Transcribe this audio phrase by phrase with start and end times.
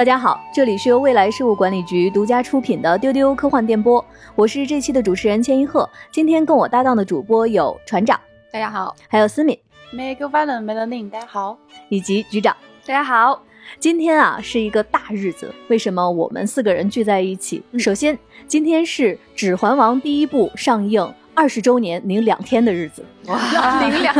[0.00, 4.02] 大家好，这里是由未来事务管理局独家出品的丢丢科幻电波，
[4.34, 5.86] 我是这期的主持人千一鹤。
[6.10, 8.18] 今天跟我搭档的主播有船长，
[8.50, 9.58] 大家好，还有思敏，
[9.92, 11.58] 梅格瓦伦梅勒宁，大家好，
[11.90, 12.56] 以及局长，
[12.86, 13.42] 大家好。
[13.78, 17.62] 今天啊是一个大日子，为什么我们四个人聚在一起？
[17.78, 21.06] 首先，今天是《指环王》第一部上映。
[21.40, 24.14] 二十周年零两天的日子，哇，零两，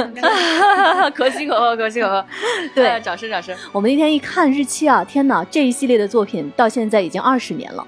[1.13, 2.25] 可喜可贺，可喜可贺。
[2.75, 3.55] 对，掌声，掌声。
[3.73, 7.87] 我们那天一看日期啊，天哪，这一系列的作品到现在已经二十年了。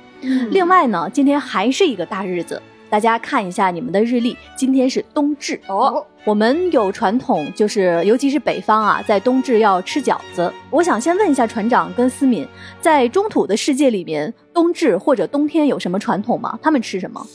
[0.50, 2.60] 另外呢，今天还是一个大日子，
[2.90, 6.06] 大家看一下你们的日历，今天是冬至哦。
[6.24, 10.52] 我们有传统，就是尤其是北方啊，在冬至要吃饺子。
[10.68, 12.46] 我想先问一下船长跟思敏，
[12.82, 16.58] 在中土的世界里面，冬至或者冬天有什么传统吗？
[16.62, 17.26] 他们吃什么？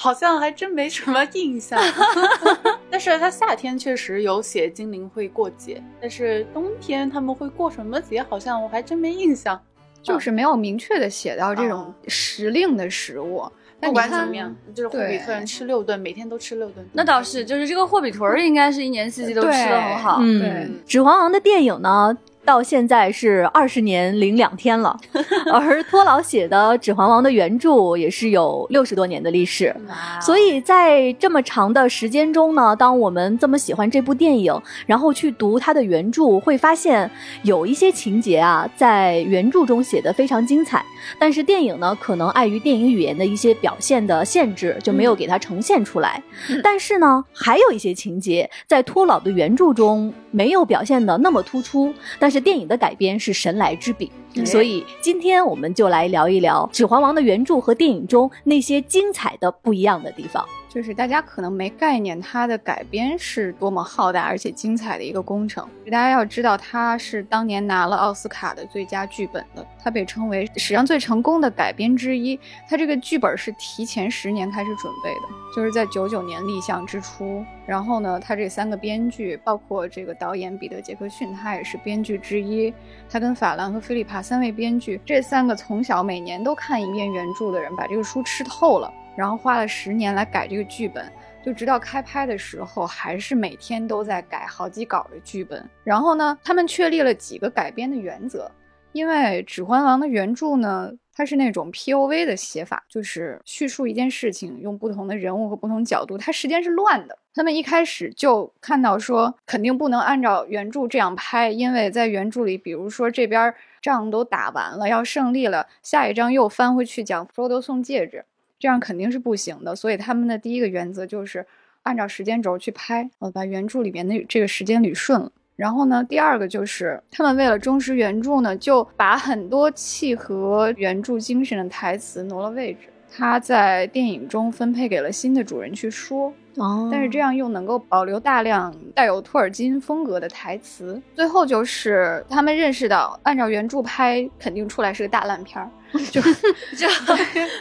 [0.00, 1.76] 好像还真没什么印象，
[2.88, 9.60] 但是他夏天确实有写精灵会过节，但是冬天他们会过什么节，好像我还真没印象，
[10.00, 13.42] 就是没有明确的写到这种时令的食物。
[13.80, 16.88] 不管怎么样，就是霍比特人吃六顿，每天都吃六顿。
[16.92, 20.18] 那倒是，就是这个霍比屯儿应该是一年四季都吃的很好。
[20.20, 22.16] 嗯，指环王的电影呢？
[22.48, 24.98] 到现在是二十年零两天了，
[25.52, 29.76] 而托老写的《指环王》的原著也是有六十多年的历史，
[30.18, 37.10] 所以在这么长的时间中呢，当我们这么喜欢这部电影，然后去读它的原著，会发现
[37.42, 40.82] 有一些情节啊，在原著中写的非常精彩，
[41.18, 46.22] 但是电影呢，可能碍于电影语言的一些表现的限制，就没有给它呈现出来。
[46.64, 52.37] 但是呢，还有一些情节在托老的原著中没有表现的那么突出，但是。
[52.40, 54.10] 电影的改编是神来之笔，
[54.44, 60.44] 所以今天我们就来聊一聊《指环王》的原著和电影中那些精彩的不一样的地方。
[60.68, 65.66] 就是大家可能没概念，它的改编是多么浩大而且精彩的一个工程。
[65.86, 72.38] 大家要知道，它是当年拿了奥斯卡的最佳剧本的，它被称为史上最成功的改编之一。
[72.68, 75.22] 它这个剧本是提前十年开始准备的，
[75.56, 77.42] 就是在九九年立项之初。
[77.66, 82.72] 然后呢，他这三个编剧，包括这个导演彼得·杰克逊，他也是编剧之一。
[83.10, 88.92] 他跟法兰和菲利帕三位编剧，这三个从小每年都看一遍原著的人，把这个书吃透了。
[89.18, 91.12] 然后花了十年来改这个剧本，
[91.44, 95.68] 就直到开拍的时候，还是每天都在改好几稿的剧本。
[95.82, 98.48] 然后呢，他们确立了几个改编的原则，
[98.92, 107.18] 因为《指环王》的原著呢，它是那种 P O V 的写法，就是叙述一件事情，用不同的人物和不同角度，它时间是乱的。
[107.34, 113.52] 他们一开始就看到说，肯定不能按照原著这样拍，因为在原著里，比如说这边
[113.82, 118.24] 仗都打完了，要胜利了，下一章又翻回去讲弗罗多送戒指。
[118.58, 121.46] 这样肯定是不行的，所以他们的第一个原则就是
[121.82, 125.30] 按照时间轴去拍，呃，把原著里面的这个时间捋顺了。
[125.56, 136.32] 然后呢，第二个就是他们为了忠实原著呢，就把很多契合原著精神的台词挪了位置，他在电影中分配给了新的主人去说。
[136.58, 141.00] 哦，但是这样又能够保留大量带有托尔金风格的台词。
[141.14, 145.70] 最后就是他们认识到，按照原著拍肯定出来是个大烂片儿，
[146.10, 146.20] 就
[146.76, 146.86] 就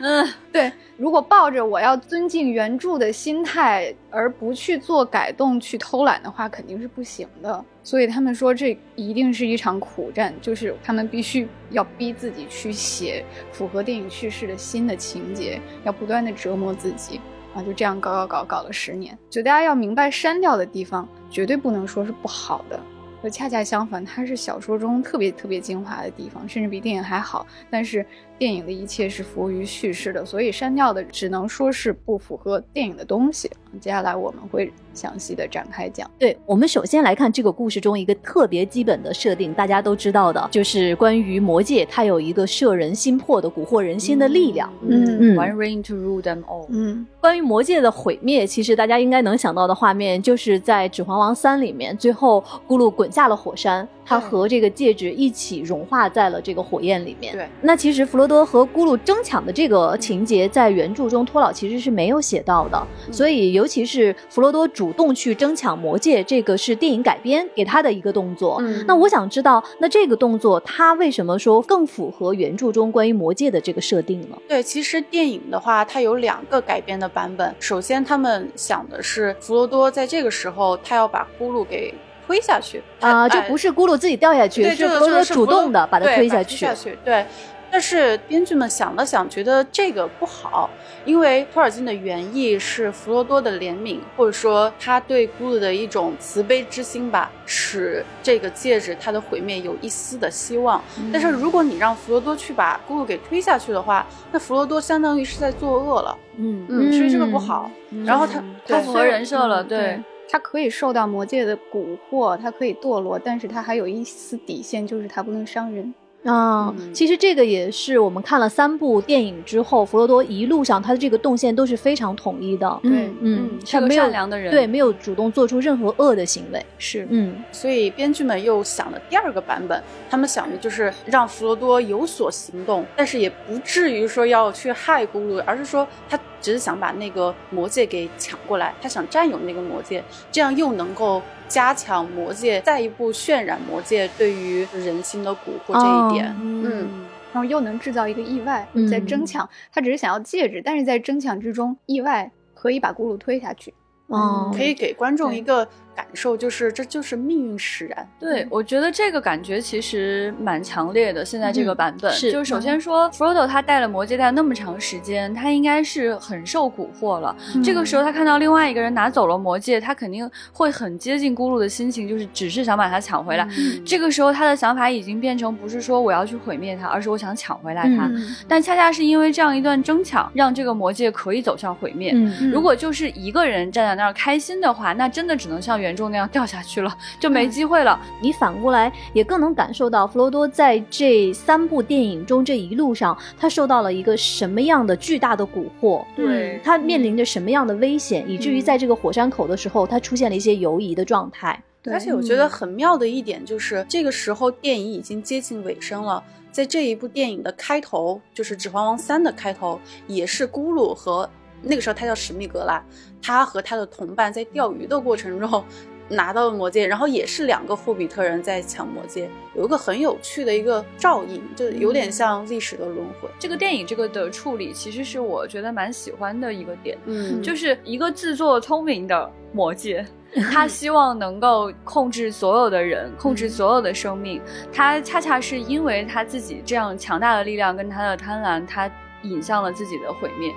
[0.02, 0.72] 嗯， 对。
[0.98, 7.64] 如果抱着我要尊敬原著的心态而不去做改动、去偷懒的话，肯定是不行的。
[7.84, 17.22] 所以他们说这一定是一场苦战，就是他们必须要逼自己去写符合电影叙事的新的情节，要不断的折磨自己。
[17.58, 22.80] 啊，就这样搞搞搞搞了十年，就大家要明白，删掉的地方绝对不能说是不好的，
[23.24, 27.48] 就恰恰相反，它是小说中特别特别精华的地方，甚至比电影还好。
[27.72, 28.06] 但是
[28.38, 33.50] 电影的一切是服务于叙事的，所以删掉的只能说是不符合电影的东西。
[33.80, 34.72] 接下来我们会。
[34.94, 44.68] 详细的展开讲，对我们首先来看这个故事中一个特别基本的设定，大家都知道的，就是关于魔戒，它有一个摄人心魄的蛊惑人心的力量。
[44.82, 46.66] 嗯嗯，One ring to rule them all。
[46.70, 57.36] 嗯，关于魔戒的毁灭，其实大家应该能想到的画面，就是在《指环王三》里面，最后咕噜滚下了火山，他和这个戒指一起融化在了这个火焰里面。
[57.36, 64.88] 对，那其实弗罗多和咕噜争抢的这个情节，在原著中托老其实是没有写到的，所以尤其是弗罗多主。
[64.88, 68.56] 主动去争抢魔戒，这个是电影改编给他的一个动作。
[68.62, 74.38] 嗯，那我想知道，那这个动作他为什么说更符合原著中关于魔戒的这个设定呢？
[74.48, 77.54] 对，其实电影的话，它有两个改编的版本。
[77.60, 81.94] 首先，他们想的是弗罗多在这个时候，他要把咕噜给
[82.28, 86.68] 推下去啊，就不是咕噜自己掉下去，是弗罗多主动的把它推下去。
[87.04, 87.26] 对。
[87.70, 90.70] 但是编剧们想了想，觉得这个不好，
[91.04, 100.82] 因为托尔金的原意是弗罗多的怜悯，或者说他对咕噜的一种慈悲之心吧，使这个戒指它的毁灭有一丝的希望。
[101.12, 106.18] 但是如果你让弗罗多去把咕噜给推下去的话，那弗罗多相当于是在作恶了。
[106.38, 107.70] 嗯嗯，所以这个不好。
[108.06, 110.02] 然后他他符合人设了，对。
[110.30, 115.94] 他可以受到魔界的蛊惑，他可以堕落，但是他还有一丝底线，就是他不能伤人。
[116.28, 122.80] 啊，其实这个也是我们看了三部电影之后，弗罗多一路上他的这个动线都是非常统一的。
[122.84, 126.64] 对，嗯，他没有善良的人，对，没有主动做出任何恶的行为。
[126.78, 141.22] 是，嗯，所以编剧们又想了第二个版本，他们想的就是让弗罗多有所行动，但是也不至于说要去害咕噜，而是说他只是想把那个魔戒给抢过来，他想占有那个魔戒，这样又能够。
[141.48, 146.88] 加强魔界，再一步渲染魔界对于人心的蛊惑这一点，嗯，
[147.34, 153.74] 然后又能制造一个意外，在争抢，他只是想要戒指，但是在争抢之中，意外可以把咕噜推下去，
[154.08, 155.68] 嗯，可以给观众一个。
[155.98, 158.08] 感受就是，这就是命运使然。
[158.20, 161.26] 对，我觉得这个感觉其实蛮强烈的。
[161.26, 167.36] 现在这个版本，是就是首先说，Frodo 他带了魔戒带那么长时间，他应该是很受蛊惑了。
[167.64, 173.48] 这个时候他看到另外一个人拿走了魔戒，他肯定会很接近咕噜的心情，就是只是想把它抢回来。
[173.84, 178.08] 这个时候他的想法已经变成不是说我要去毁灭它，而是我想抢回来它。
[178.48, 182.14] 但恰恰是因为这样一段争抢，让这个魔戒可以走向毁灭。
[182.52, 185.87] 如果就是一个人站在那儿开心的话，那真的只能像原。
[185.88, 188.00] 严重那样掉下去了，就没机会了。
[188.22, 196.06] 你反过来也更能感受到弗罗多在这三部电影中这一路上，他受到了一个什么样的巨大的蛊惑？
[196.16, 201.60] 对他面临着什么样的危险，以至于在这个火山口的时候，他出现了一些犹疑的状态。
[201.90, 211.30] 而且我觉得很妙的一点就是，这个时候电影已经接近尾声了，在这一部电影的开头，就是《指环王三》的开头，也是咕噜和。
[211.62, 212.84] 那个时候他叫史密格拉，
[213.22, 215.64] 他和他的同伴在钓鱼的过程中
[216.10, 223.28] 拿到了魔戒，然后也是两个霍比特人在抢魔戒，有一个很有趣的一个照应，就有点像历史的轮回。
[223.38, 230.06] 这个电影这个的处理其实是我觉得蛮喜欢的一个点，嗯，就是一个自作聪明的魔戒，
[230.50, 238.90] 他希望能够控制所有的人，控制所有的生命，他恰恰是因为他自己这样强大的力量跟他的贪婪，他
[239.24, 240.54] 引向了自己的毁灭。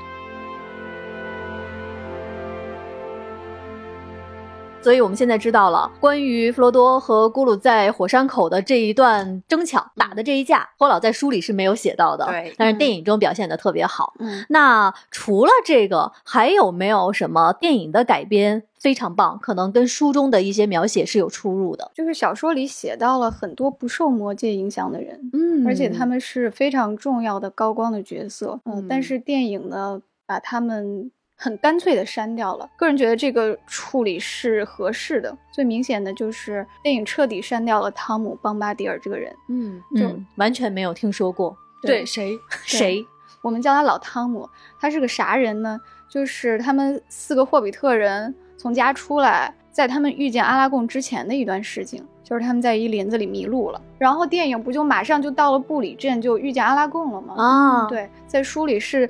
[4.83, 14.15] 所以我们现在知道了关于弗罗多和咕噜在火山口的这一段争抢打的这一架，托老在书里是没有写到的，对，但是电影中表现的特别好。
[14.19, 21.91] 嗯，那除了这个，还有没有什么电影的改编非常棒，可能跟书中的一些描写是有出入的？
[21.95, 31.11] 就是小说里写到了很多不受魔界影响的人，嗯，而且他们是非常重要的高光的角色，嗯，但是电影呢，把他们。
[31.43, 35.35] 很干脆的删掉了，个人觉得这个处理是合适的。
[35.51, 40.07] 最明显的就是电影彻底删掉了汤姆·邦巴迪尔这个人，嗯，就
[40.37, 41.57] 完全没有听说过。
[41.81, 43.03] 对，谁谁？
[43.41, 44.47] 我们叫他老汤姆。
[44.79, 45.81] 他是个啥人呢？
[46.11, 53.81] 就是他们四个霍比特人从家出来，在他们遇见阿拉贡之前的一段事情，就是他们在一林子里迷路了。
[53.97, 57.35] 然后电影不就马上就到了布里镇，就遇见阿拉贡了吗？
[57.39, 59.09] 啊，对，在书里是。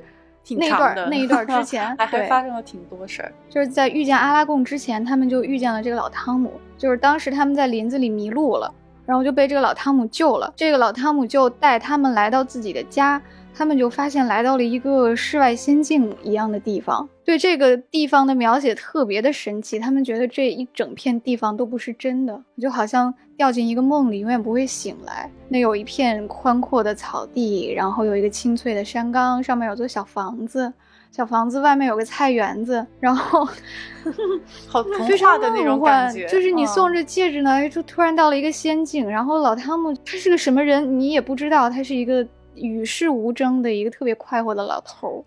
[0.57, 3.31] 那段那一段之前， 还还发生了挺多事儿。
[3.49, 6.51] 就是在遇见阿拉贡之前，他们就遇见了这个老汤姆。
[6.77, 8.73] 就是当时他们在林子里迷路了，
[9.05, 10.51] 然后就被这个老汤姆救了。
[10.55, 13.21] 这个老汤姆就带他们来到自己的家。
[13.53, 19.77] 他们就发现来到了一个世外仙境一样的地方，对这个地方的描写特别的神奇。
[19.77, 25.29] 他们觉得这一整片地方都不是真的，就好像掉进一个梦里，永远不会醒来。
[25.49, 30.71] 那有一片宽阔的草地，然后有一个清脆的山岗，上面有座小房子，
[31.11, 33.45] 小房子外面有个菜园子，然后
[34.67, 36.25] 好童话的那种感觉。
[36.27, 39.07] 就是你送着戒指呢，就突然到了一个仙境。
[39.07, 42.25] 然后老汤姆他是个什么人，你也不知道，他是一个。
[42.55, 45.23] 与世无争的一个特别快活的老头儿，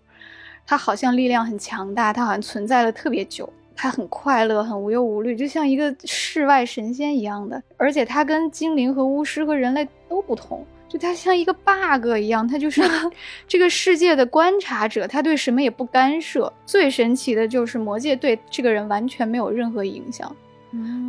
[0.65, 7.61] 他好像力量很强大，他好像存在了特别久，他很快乐，很无忧无虑，就像一个世外神仙一样的。
[7.77, 12.81] 而且他跟精灵和巫师和人类都不同，就他像一个 bug 一样，他就是
[13.47, 16.51] 这个世界的观察者，他对什么也不干涉。
[16.65, 20.35] 最神奇的就是魔界对这个人完全没有任何影响，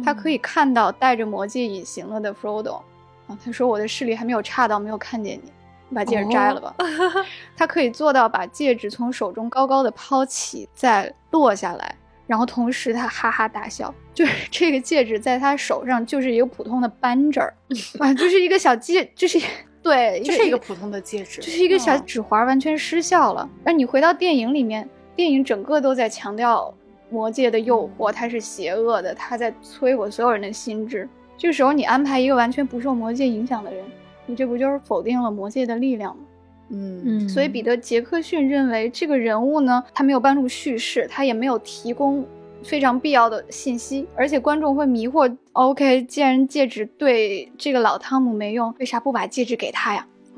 [0.04, 2.80] 他可以看到带着魔戒隐形了的 Frodo
[3.26, 5.52] 啊，他说我的视力还没有差到没有看见你。
[5.94, 6.74] 把戒指摘了吧，
[7.56, 11.94] 他可以做到把戒指从手中高高的抛起，再落下来，
[12.26, 17.54] 然后同时他哈哈大笑，就是 这个戒指在他手上就是一个普通的扳指儿
[18.00, 19.40] 啊，就是一个小戒，就是
[19.82, 23.48] 对，就是一个普通的戒指，就是一个小嗯指环完全失效了。
[23.64, 26.74] 而你回到电影里面，电影整个都在强调
[27.08, 31.08] 魔界的诱惑，它是邪恶的，它在摧毁所有人的心智。
[31.38, 33.84] 这个时候你安排一个完全不受魔界影响的人，
[34.26, 36.22] 你这不就是否定了魔界的力量吗？
[36.68, 42.26] 嗯嗯，所以彼得·杰克逊认为这个人物呢，他没有帮助叙事，他也没有提供
[42.64, 45.32] 非常必要的信息，而且观众会迷惑。
[45.52, 50.06] OK，既然戒指对这个老汤姆没用，为啥不把戒指给他呀？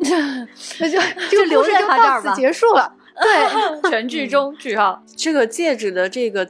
[0.80, 0.99] 那就
[1.30, 2.95] 这个留在故事就到此他这儿吧结束了。
[3.83, 5.02] 对，全剧终句号。
[5.16, 6.49] 这个戒指的这个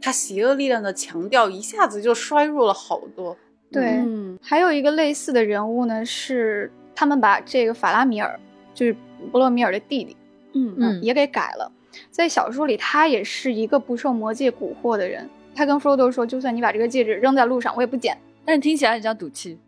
[0.00, 3.36] 它邪恶力量的强调，一下子就衰弱了好多。
[3.70, 8.38] 对嗯还有一个类似的人物呢，是他们把这个法拉米尔，
[8.72, 8.96] 就是
[9.32, 10.16] 博洛米尔的弟弟，
[10.54, 11.70] 嗯嗯也给改了。
[12.10, 15.28] 在小说里，他也是一个不受魔戒蛊惑的人。
[15.54, 18.16] 他跟弗罗多说：“就算你把这个戒指扔在路上，我也不捡。
[18.44, 19.58] 但是听起来很像赌气。”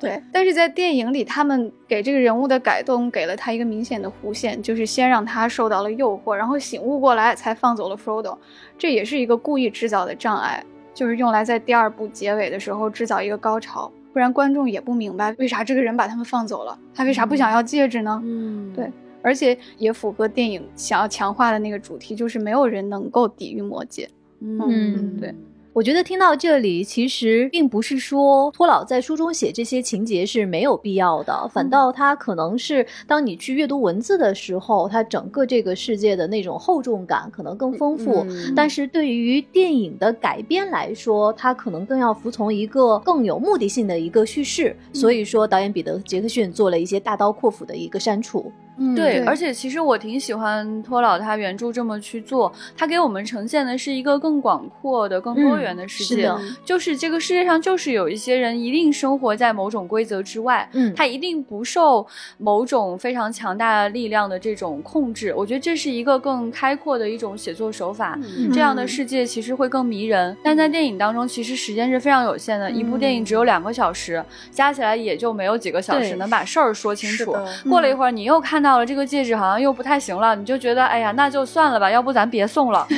[0.00, 8.36] 对，但是在电影里，他们给这个人物的改动给了他一个明显的弧线，就是先让他受到了诱惑，然后醒悟过来才放走了 Frodo。
[8.76, 10.62] 这也是一个故意制造的障碍，
[10.96, 18.18] 就是用来在第二部结尾的时候制造一个高潮，不然观众也不明白为啥这个人把他们放走了，他为啥不想要戒指呢？
[18.24, 24.08] 嗯对而且也符合电影想要强化的那个主题，就是没有人能够抵御魔戒。
[24.40, 25.34] 嗯对。
[25.76, 38.24] 我觉得听到这里，其实并不是说托老在书中写这些情节是没有必要的，反倒他可能是当你去阅读文字的时候，他整个这个世界的那种厚重感可能更丰富。
[38.26, 44.74] 嗯但是对于电影的改编来说，它可能更要服从一个更有目的性的一个叙事。
[44.94, 48.50] 所以说，导演彼得·杰克逊做了一些大刀阔斧的一个删除。
[48.78, 56.30] 嗯对，而且其实我挺喜欢托老他原著这么去做，他给我们呈现的是一个更广阔的、更多元的世界。
[56.64, 62.06] 就是这个世界上就是有一些人一定生活在某种规则之外，嗯他一定不受
[62.38, 65.32] 某种非常强大的力量的这种控制。
[65.34, 68.18] 我觉得这是一个更开阔的一种写作手法。
[68.22, 77.36] 嗯这样的世界其实会更迷人，但在电影当中，其实时间是非常有限的，一部电影只有两个小时，加起来也就没有几个小时能把事儿说清楚。
[77.68, 82.86] 过了一会儿，你又看到了这个戒指好像又不太行了，你就觉得哎呀，那就算了吧，要不咱别送了。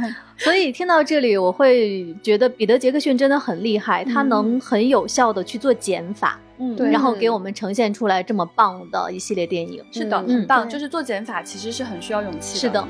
[0.38, 9.84] 所以听到这里，我会觉得彼得·杰克逊真的很厉害，他能很有效的去做减法，嗯对然后给我们呈现出来这么棒的一系列电影。
[9.92, 10.68] 是的，嗯很棒。
[10.68, 12.84] 就是做减法其实是很需要勇气的是的。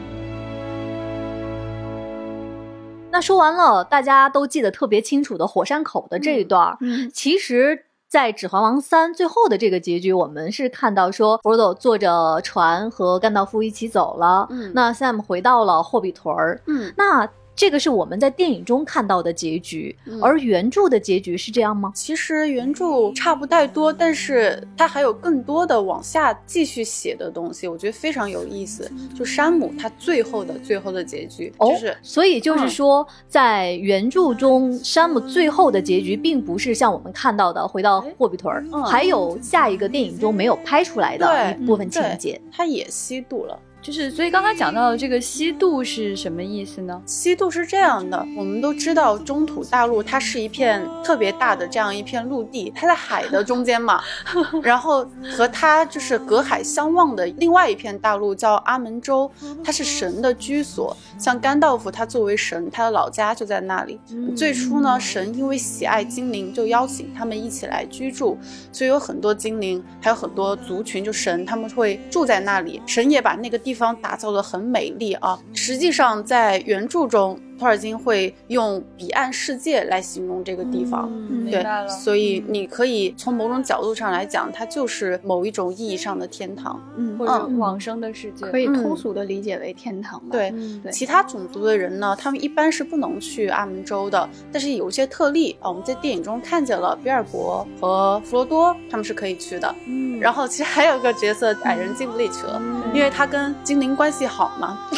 [3.11, 7.87] 那说完了，大家都记得特别清楚的火山口的这一段儿，嗯其实。
[8.11, 14.73] 在《指环王三》最后的这个结局，我们是看到说弗罗多坐着船和甘道夫一起走了，嗯。
[14.75, 17.25] 那 Sam 回到了霍比屯儿，嗯，那
[17.61, 21.93] 这个是我们在电影中看到的结局，嗯而原著的结局是这样吗？
[21.95, 28.91] 其实原著差不太多，但是它还有更多的往下继续写的东西，我觉得非常有意思。
[29.15, 42.41] 就山姆他最后的最后的结局，就是所以就是嗯说，在原著中，山姆最后的结局并不是像我们看到的回到霍比屯儿，嗯还有下一个电影中没有拍出来的一部分情节。
[42.51, 43.61] 他也吸毒了。
[43.83, 47.01] 就是，所以刚才讲到的这个西渡是什么意思呢？
[47.07, 54.03] 西渡是这样的，我们都知道中土大陆它是一片特别大的这样一片陆地，它在海的中间嘛，
[54.63, 59.31] 然后和它就是隔海相望的另外一片大陆叫阿门州，
[59.65, 60.95] 它是神的居所。
[61.19, 63.99] 像甘道夫他作为神，他的老家就在那里。
[64.37, 68.39] 最初呢，神因为喜爱精灵，就邀请他们一起来居住，
[68.73, 72.81] 所以有很多精灵，还有很多族群，就神他们会住在那里。
[72.87, 75.39] 神也把那个地方打造的很美丽啊。
[75.55, 81.13] 实际上在原著中，托尔金会用彼岸世界来形容这个地方。
[81.51, 81.63] 对。
[81.87, 86.81] 所以你可以从某种角度上来讲，它就是某一种意义上的天堂。
[86.97, 90.29] 嗯或者嗯往生的世界，可以嗯通俗的理解为天堂吧。
[90.33, 99.75] 对，嗯对其他种族的人呢，他们一般是不能去阿门州的，但是有一些特例啊，我们在电影中看见了比尔博和弗罗多，他们是可以去的。
[99.87, 102.61] 嗯然后其实还有个角色矮人进不里去了，
[102.93, 104.87] 因为他跟精灵关系好嘛。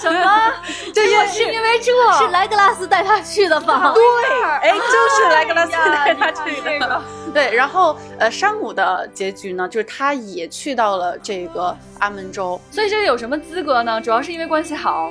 [0.00, 0.52] 什么？
[0.94, 3.94] 就，因为是因为这是莱格拉斯带他去的吧？
[4.62, 7.02] 哎，就是莱格拉斯带他去哎呀你看这的个。
[7.34, 12.60] 对，然后呃，山姆的结局呢，就是他也去到了这个阿门州。
[12.70, 14.00] 所以这有什么资格呢？
[14.00, 15.10] 主要是因为关系好。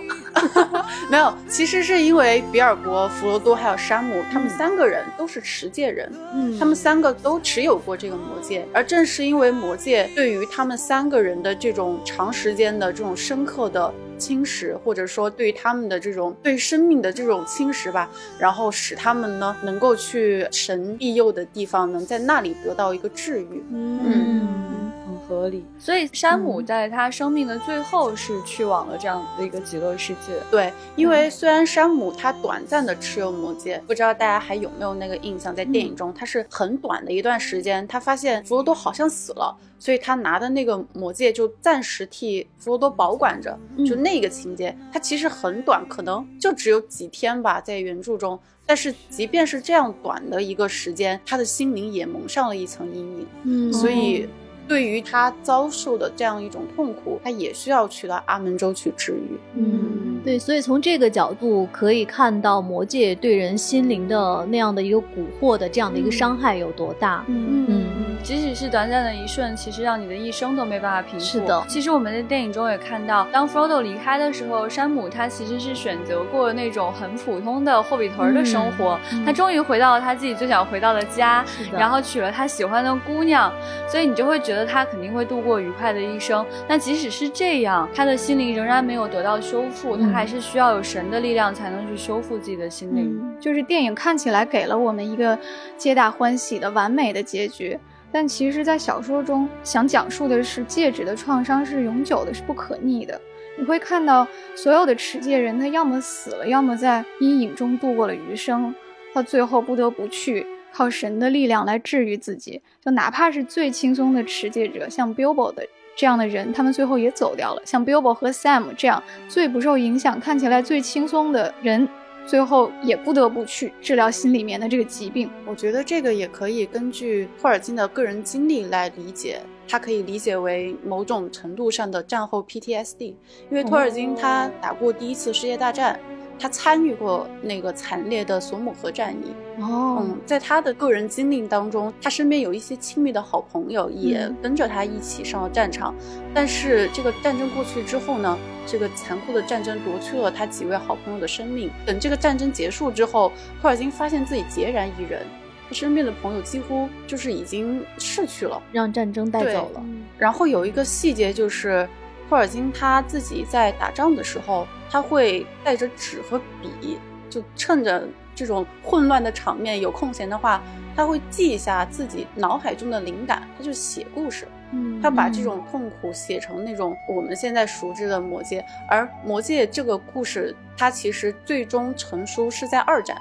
[1.12, 23.63] 没有，其实是因为比尔博、弗罗多还有山姆，他们三个人都是持戒人，嗯他们三个都持有过这个魔戒，而正是因为魔戒对于他们三个人的这种长时间的这种深刻的侵蚀，或者说对他们的这种对生命的这种侵蚀吧，然后使他们呢能够去神庇佑的地方，能在那里得到一个治愈。
[23.72, 24.93] 嗯，很
[25.27, 25.65] 合理。
[25.80, 30.34] 所以山姆在他生命的最后是去往了这样的一个极乐世界。
[30.51, 43.58] 对，因为虽然山姆他短暂的持有魔戒，不知道大家还有没有那个印象，在电影中他是很短的一段时间，他发现弗罗多好像死了，所以他拿的那个魔戒就暂时替弗罗多保管着。
[43.88, 48.39] 就那个情节，它其实很短，可能就只有几天吧，在原著中。
[48.65, 53.27] 但是即便是这样短的一个时间，他的心灵也蒙上了一层阴影。
[53.44, 54.27] 嗯，所以。
[54.67, 59.38] 对于他遭受的这样一种痛苦，他也需要去到阿门州去治愈。
[59.55, 65.03] 嗯，对，所以从这个角度可以看到魔界对人心灵的那样的一个蛊
[65.39, 67.24] 惑的这样的一个伤害有多大。
[67.27, 67.86] 嗯嗯，
[68.24, 71.25] 即使是短暂的一瞬，其实让你的一生都没办法平复。
[71.25, 83.53] 是的，其实我们在电影中也看到，当 Frodo 离开的时候，山姆他其实是选择过那种很普通的霍比屯的生活，他终于回到了他自己最想回到的家，然后娶了他喜欢的姑娘，
[83.88, 84.63] 所以你就会觉得。
[84.65, 93.22] 他肯定会度过愉快的一生，但即使是这样，他的心灵仍然没有得到修复，他还是需要有神的力量才能去修复自己的心灵。
[93.42, 95.38] 就是电影看起来给了我们一个
[95.77, 97.77] 皆大欢喜的完美的结局，
[98.13, 103.20] 但其实，在小说中想讲述的是戒指的创伤是永久的，是不可逆的。
[103.58, 108.74] 你会看到所有的持戒人，他要么死了，要么在阴影中度过了余生，
[109.13, 110.46] 到最后不得不去。
[110.72, 115.63] 靠神的力量来治愈自己，就哪怕是最轻松的持戒者，像 Bilbo 的
[115.96, 117.62] 这样的人，他们最后也走掉了。
[117.63, 121.88] 像 Bilbo 和 Sam 这样最不受影响、看起来最轻松的人，
[122.25, 125.30] 最后也不得不去治疗心里面的这个疾病。
[125.46, 133.15] 我觉得这个也可以根据托尔金的个人经历来理解，他可以理解为某种程度上的战后 PTSD，
[133.50, 136.00] 因为托尔金他打过第一次世界大战。
[136.40, 145.96] 他参与过那个惨烈的索姆河战役哦，嗯，在他的个人经历当中，他身边有一些亲密的好朋友也跟着他一起上了战场。
[146.34, 151.70] 但是这个战争过去之后呢，这个残酷的战争夺去了他几位好朋友的生命。
[151.86, 153.31] 等这个战争结束之后，
[153.62, 155.22] 托尔金发现自己孑然一人，
[155.70, 159.84] 他身边的朋友几乎就是已经逝去了，让战争带走了。
[160.18, 161.88] 然后有一个细节就是。
[162.33, 166.98] 托尔金他自己在打仗的时候，他会带着纸和笔，
[167.29, 170.59] 就趁着这种混乱的场面有空闲的话，
[170.96, 174.48] 他会记一下自己脑海中的灵感，他就写故事。
[174.72, 183.15] 嗯，他把这种痛苦写成那种我们现在熟知的魔戒，而魔戒这个故事，它其实最终成书是在二战。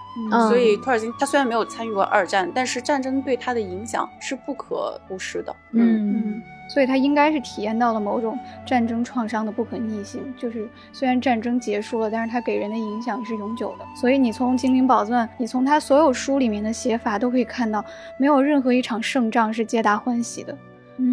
[0.48, 5.55] 所以托尔金他虽然没有参与过二战，但是战争对他的影响是不可忽视的。
[5.72, 6.42] 嗯嗯。
[6.68, 13.85] 所以他应该是体验到了某种战争创伤的不可逆性，就是虽然战争结束了，但是它给人的影响是永久的。
[13.94, 17.85] 所以你从《精灵宝钻》，你从他所有书里面的写法都可以看到，
[18.18, 20.57] 没有任何一场胜仗是皆大欢喜的，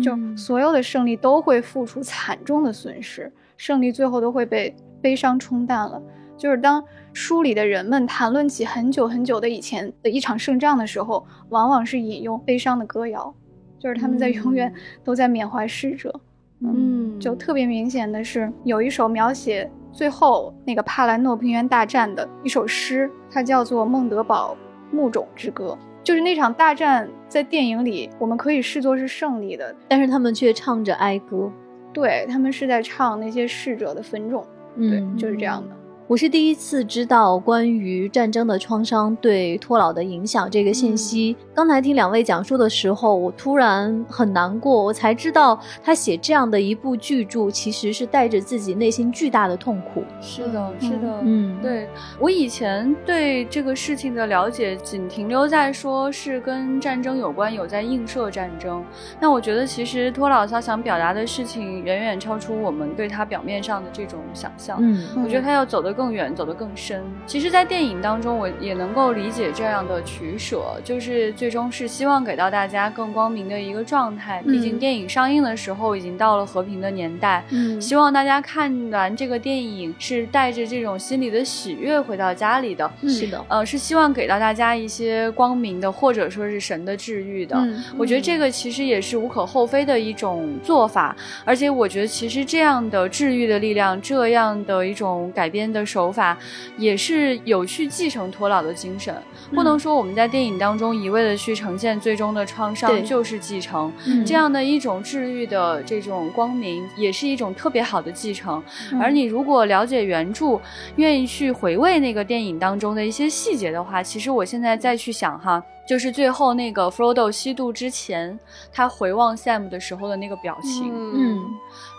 [0.02, 6.02] 就所有的胜利都会付出惨重的损失，胜利最后都会被悲伤冲淡了。
[6.38, 6.82] 就是当
[7.12, 13.34] 书里的人们谈论起很久很久的以前的一场胜仗的时候，往往是引用悲伤的歌谣。
[13.80, 14.72] 就是他们在永远
[15.04, 16.14] 都在缅怀逝者，
[16.60, 24.56] 嗯，就特别明显的是有一首描写最后那个帕兰诺平原大战的一首诗，它叫做《孟德堡
[24.92, 25.78] 墓冢之歌》。
[26.04, 31.52] 就是那场大战在电影里我们可以视作是胜利的，但是他们却唱着哀歌，
[31.94, 34.44] 对他们是在唱那些逝者的坟冢，
[34.78, 35.76] 对，就是这样的。
[36.10, 41.38] 我是第一次知道关于战争的创伤对托老的影响这个信息。
[41.54, 50.04] 刚才听两位讲述的时候，我突然很难过，我才知道他写这样的一部巨著，其实是带着自己内心巨大的痛苦。
[50.20, 51.88] 是的，是的，嗯，对
[52.20, 58.84] 我以前对这个事情的了解，仅停留在说是跟战争有关，有在映射战争。
[59.20, 64.80] 那我觉得，其实托老他想表达的事情，远远超出我们对他表面上的这种想象。
[64.82, 65.99] 嗯，我觉得他要走的。
[66.00, 67.04] 更远走得更深。
[67.28, 74.42] 其实，在电影当中，我也能够理解这样的取舍，就是最终是希望给到大家更光明的一个状态。
[74.48, 82.90] 毕竟电影上映的时候已经到了和平的年代，嗯，希望大家看完这个电影是带着这种心里的喜悦回到家里的。
[83.06, 87.62] 是的，呃，是希望给到大家一些光明的，或者说是神的治愈的。
[87.98, 91.14] 我觉得这个其实也是无可厚非的一种做法。
[91.44, 95.86] 而且，我觉得其实这样的治愈的力量，这样的一种改编的。
[95.90, 96.38] 手法
[96.78, 99.16] 也是有去继承托老的精神，
[99.56, 103.92] 不能说我们在电影当中一味的去呈现最终的创伤就是继承。
[104.26, 108.62] 这样的一种治愈的这种光明，也是一种特别好的继承。
[109.02, 110.60] 而你如果了解原著，
[110.98, 115.64] 愿意去回味那个电影当中的一些细节的话，其实我现在再去想哈。
[115.90, 118.40] 就是最后那个 Frodo 吸毒之前，
[118.72, 121.44] 他回望 Sam 的时候的那个表情，嗯，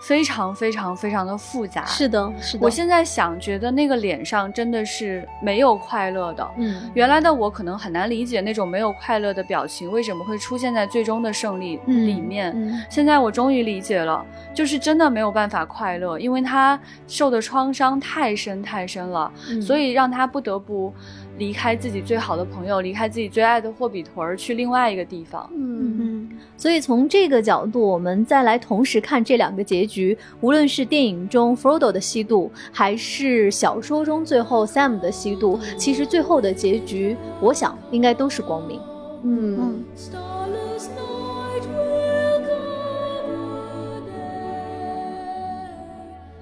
[0.07, 1.85] 非常非常非常的复杂。
[1.87, 2.65] 是的，是的。
[2.65, 6.49] 我现在想，觉得那个脸上真的是没有快乐的。
[6.57, 12.53] 嗯，原来的我可能很难理解那种没有快乐的表情为什么会出现在最终的胜利里面。
[12.55, 14.25] 嗯现在我终于理解了，
[14.55, 20.95] 就是真的没有办法快乐，因为他受的创伤太深太深了，嗯所以让他不得不
[21.41, 25.51] 离开自己最好的朋友，离开自己最爱的霍比屯儿，去另外一个地方。
[25.55, 38.79] 嗯嗯，所以从这个角度，我们再来同时看这两个结局，无论是电影中 Frodo 的吸毒，还是小说中最后 Sam 的吸毒，其实最后的结局，我想应该都是光明。
[39.23, 40.40] 嗯 Starless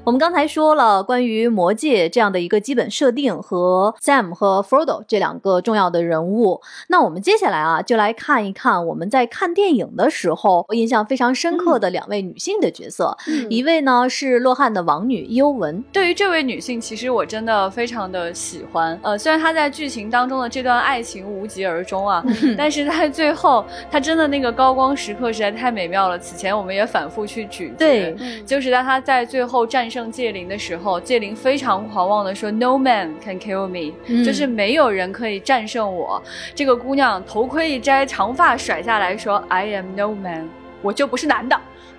[0.08, 13.46] 我们刚才说了关于魔戒这样的一个基本设定和 Sam 和 Frodo 这两个重要的人物，那我们接下来啊就来看一看我们在看电影的时候印象非常深刻的两位女性的角色，嗯。
[13.50, 18.98] 一位呢是洛汗的王女伊欧文，对于这位女性，其实我真的非常的喜欢。
[19.02, 22.24] 呃，虽然她在剧情当中的这段爱情无疾而终啊，
[22.56, 26.18] 但是在最后，她真的那个高光时刻实在太美妙了。
[26.18, 28.16] 此前我们也反复去咀嚼，对。
[28.46, 36.22] 就是当她在最后战胜戒灵的时候，戒灵非常狂妄的说 “No man can kill me”，、嗯就是没有人可以战胜我。
[36.54, 40.48] 这个姑娘头盔一摘，长发甩下来说 “I am no man”，
[40.82, 41.58] 我就不是男的。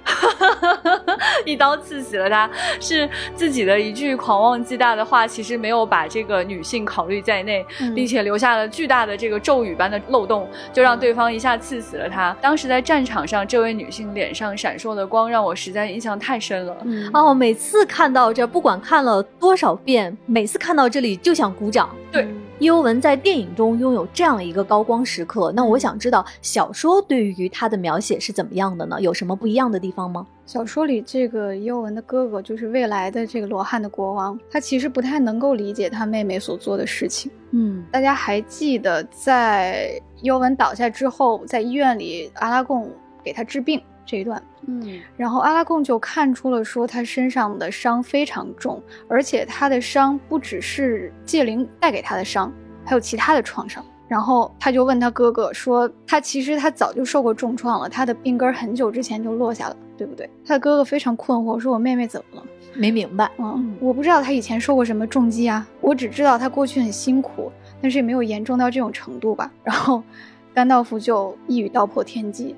[1.46, 12.36] 一刀刺死了他，是自己的一句狂妄自大的话，其实没有把这个女性考虑在内，嗯并且留下了巨大的这个咒语般的漏洞，就让对方一下刺死了他。
[12.42, 16.76] 当时在战场上，这位女性脸上闪烁的光，让我实在印象太深了。
[16.86, 21.90] 嗯哦，每次看到这，不管看了多少遍，每次看到这里就想鼓掌。
[22.12, 22.28] 对，
[22.60, 29.00] 伊欧文在电影中拥有这样一个高光时刻，那我想知道小说对于他的描写是怎么样的呢？
[29.00, 30.28] 有什么不一样的地方吗？
[30.46, 37.32] 小说里这个尤文的哥哥就是未来的这个罗汉的国王，他其实不太能够理解他妹妹所做的事情。
[37.52, 42.92] 嗯大家还记得，在尤文倒下之后，在医院里阿拉贡
[43.24, 52.54] 给他治病这一段，嗯然后阿拉贡就看出了说他身上的伤非常重，而且他的伤不只是戒灵带给他的伤，
[52.86, 53.84] 还有其他的创伤。
[54.08, 60.28] 然后他就问他哥哥说，他其实他早就受过重创了，他的病根很久之前就落下了，对不对？
[60.44, 62.48] 他的哥哥非常困惑，说我妹妹怎么了？
[62.74, 63.30] 没明白。
[63.38, 69.52] 嗯，我不知道他以前受过什么重击啊，我只知道他过去很辛苦，但是也没有严重到这种程度吧。
[69.64, 70.02] 然后
[70.56, 72.56] 甘道夫就一语道破天机，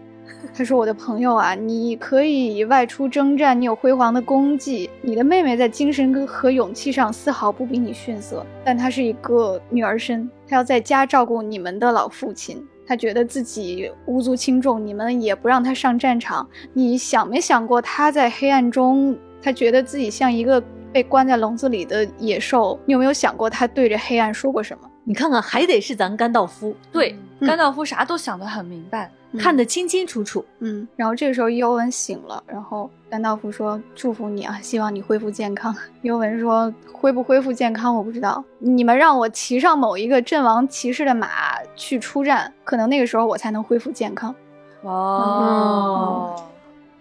[0.53, 16.45] 他说：“我的朋友啊，你可以外出征战，你有辉煌的功绩，你的妹妹在精神和勇气上丝毫不比你逊色，但她是一个女儿身，她要在家照顾你们的老父亲。”她觉得自己无足轻重，你们也不让她上战场。
[16.73, 22.77] 你想没想过，她在黑暗中，她觉得自己像一个被关在笼子里的野兽。
[22.85, 24.89] 你有没有想过，她对着黑暗说过什么？
[25.05, 29.11] 你看看，还得是咱甘道夫，对，嗯甘道夫啥都想得很明白。
[29.39, 30.43] 看得清清楚楚。
[30.59, 35.73] 嗯，然后这个时候伊欧文醒了，然后甘道夫说：“祝福你啊，希望你恢复健康。”
[36.03, 41.29] 伊欧文说：“恢不恢复健康我不知道，你们让我骑上某一个阵亡骑士的马
[41.77, 44.35] 去出战，可能那个时候我才能恢复健康。
[44.81, 46.35] 哦，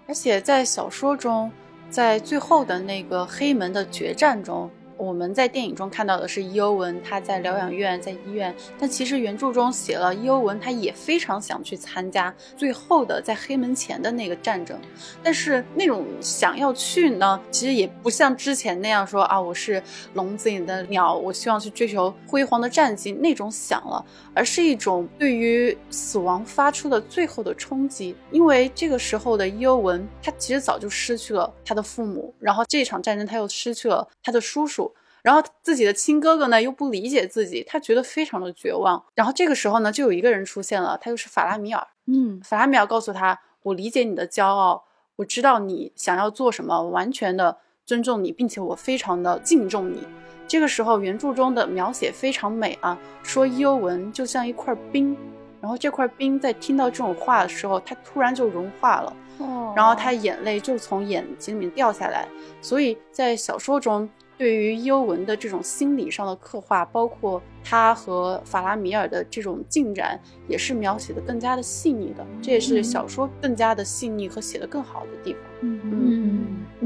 [0.06, 1.50] 而且在小说中，
[1.88, 14.78] 在最后的那个黑门的决战中，我们在电影中看到的是伊欧文他在疗养院，在医院，但其实原著中写了伊欧文他也非常想去参加最后的在黑门前的那个战争，
[15.22, 19.82] 但是那种想要去呢，其实也不像之前那样说啊，我是
[20.12, 24.04] 笼子里的鸟，我希望去追求辉煌的战绩那种想了，
[24.34, 28.14] 而是一种对于死亡发出的最后的冲击。
[28.30, 34.94] 因为这个时候的伊欧文，他其实早就失去了他的父母，然后这场战争他又失去了他的叔叔。
[35.22, 39.04] 然后自己的亲哥哥呢又不理解自己，他觉得非常的绝望。
[39.14, 41.86] 然后这个时候呢，就有一个人出现了，他就是法拉米尔。
[42.06, 44.84] 嗯，法拉米尔告诉他：“我理解你的骄傲，
[45.16, 47.58] 我知道你想要做什么，完全的
[47.90, 50.06] 尊重你，并且我非常的敬重你。”
[50.46, 55.16] 这个时候，原著中的描写非常美啊，说伊欧文就像一块冰，
[55.60, 62.28] 然后这块冰在听到这种话的时候，它突然就融化了，哦然后他眼泪就从眼睛里面掉下来。
[62.60, 72.24] 所以在小说中，对于伊欧文的这种心理上的刻画，包括他和法拉米尔的这种进展，也是描写的更加的细腻的。
[72.40, 75.42] 这也是小说更加的细腻和写的更好的地方。
[75.62, 75.99] 嗯，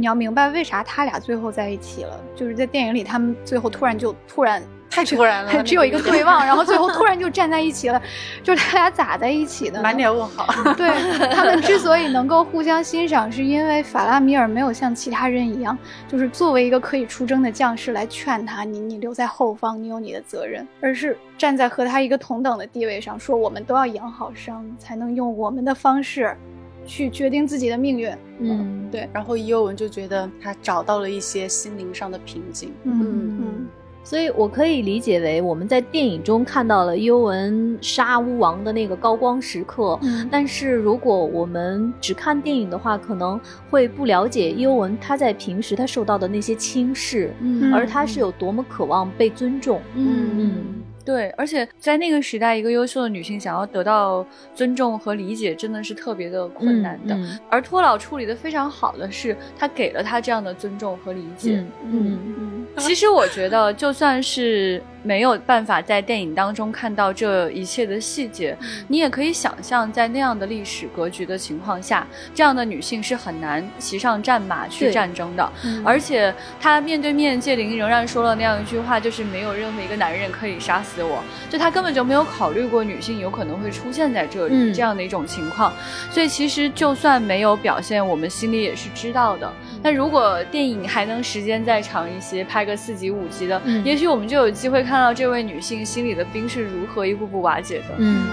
[0.05, 8.01] 你要明白为啥他俩最后在一起了，就是在电影里他们最后突然就突然 太突然了，只有一个对望，然后最后突然 就站在一起了，
[8.43, 9.81] 就是他俩咋在一起的？
[9.83, 10.47] 满脸问号。
[10.77, 10.91] 对
[11.33, 26.37] 他们之所以能够互相欣赏，是因为法拉米尔没有像其他人一样，就是作为一个可以出征的将士来劝他，你你留在后方，你有你的责任，而是站在和他一个同等的地位上，说我们都要养好伤，才能用我们的方式
[26.87, 28.11] 去决定自己的命运。
[28.41, 32.73] 嗯对，然后伊欧文就觉得他找到了一些心灵上的平静。
[32.85, 33.67] 嗯嗯嗯
[34.07, 39.99] 所以我可以理解为我们在电影中看到了尤文杀巫王的那个高光时刻。
[40.03, 49.81] 嗯但是如果我们只看电影的话，可能会不了解尤文他在平时他受到的那些轻视，嗯而他是有多么渴望被尊重。
[49.95, 50.53] 嗯嗯
[51.05, 57.15] 对，而且在那个时代，一个优秀的女性想要得到尊重和理解，真的是特别的困难的。
[57.15, 61.65] 嗯而托老处理的非常好的是，他给了她这样的尊重和理解。
[61.85, 68.57] 嗯嗯嗯其实我觉得，就算是没有办法在电影当中看到这一切的细节，
[68.89, 75.53] 你也可以想象，在那样的历史格局的情况下，这样的女性是很难骑上战马去战争的。
[75.63, 81.23] 嗯而且她面对面，戒灵仍然说了那样一句话，就是没有任何一个男人可以杀死我。
[81.51, 85.71] 就她根本就没有考虑过女性有可能会出现在这里、嗯这样的一种情况。
[86.11, 89.53] 所以其实就算没有表现，我们心里也是知道的。
[89.85, 97.95] 那如果电影还能时间再长一些，拍个四集五集的，嗯也许我们就有机会看到这位女性心里的冰是如何一步步瓦解的。
[97.99, 98.25] 嗯。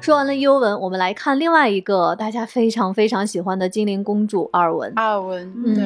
[0.00, 4.90] 说完了尤文，我们来看另外一个大家非常非常喜欢的精灵公主阿尔文。
[4.96, 5.84] 阿尔文，嗯对，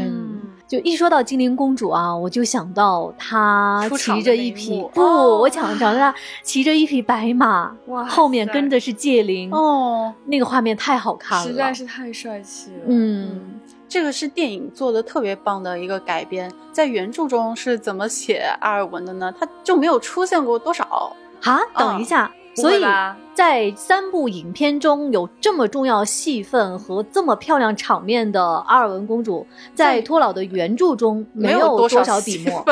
[0.71, 12.85] 就一说到精灵公主啊，我就想到她骑着一匹不，哦我想着她骑着一匹白马，哇后面跟的是戒灵，哦，那个画面太好看了，实在是太帅气了。
[12.87, 16.49] 嗯这个是电影做的特别棒的一个改编。
[16.71, 19.35] 在原著中是怎么写阿尔文的呢？
[19.37, 21.17] 他就没有出现过多少。
[21.43, 22.85] 啊，等一下，不所以
[23.33, 32.63] 在三部影片中有这么重要戏份和这么漂亮场面的阿尔文公主，在在托老的原著中没有多少笔墨。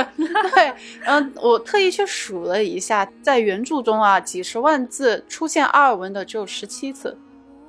[0.55, 0.73] 对，
[1.07, 7.17] 嗯，我特意去数了一下，在原著中啊，几十万字出现阿尔文的只有十七次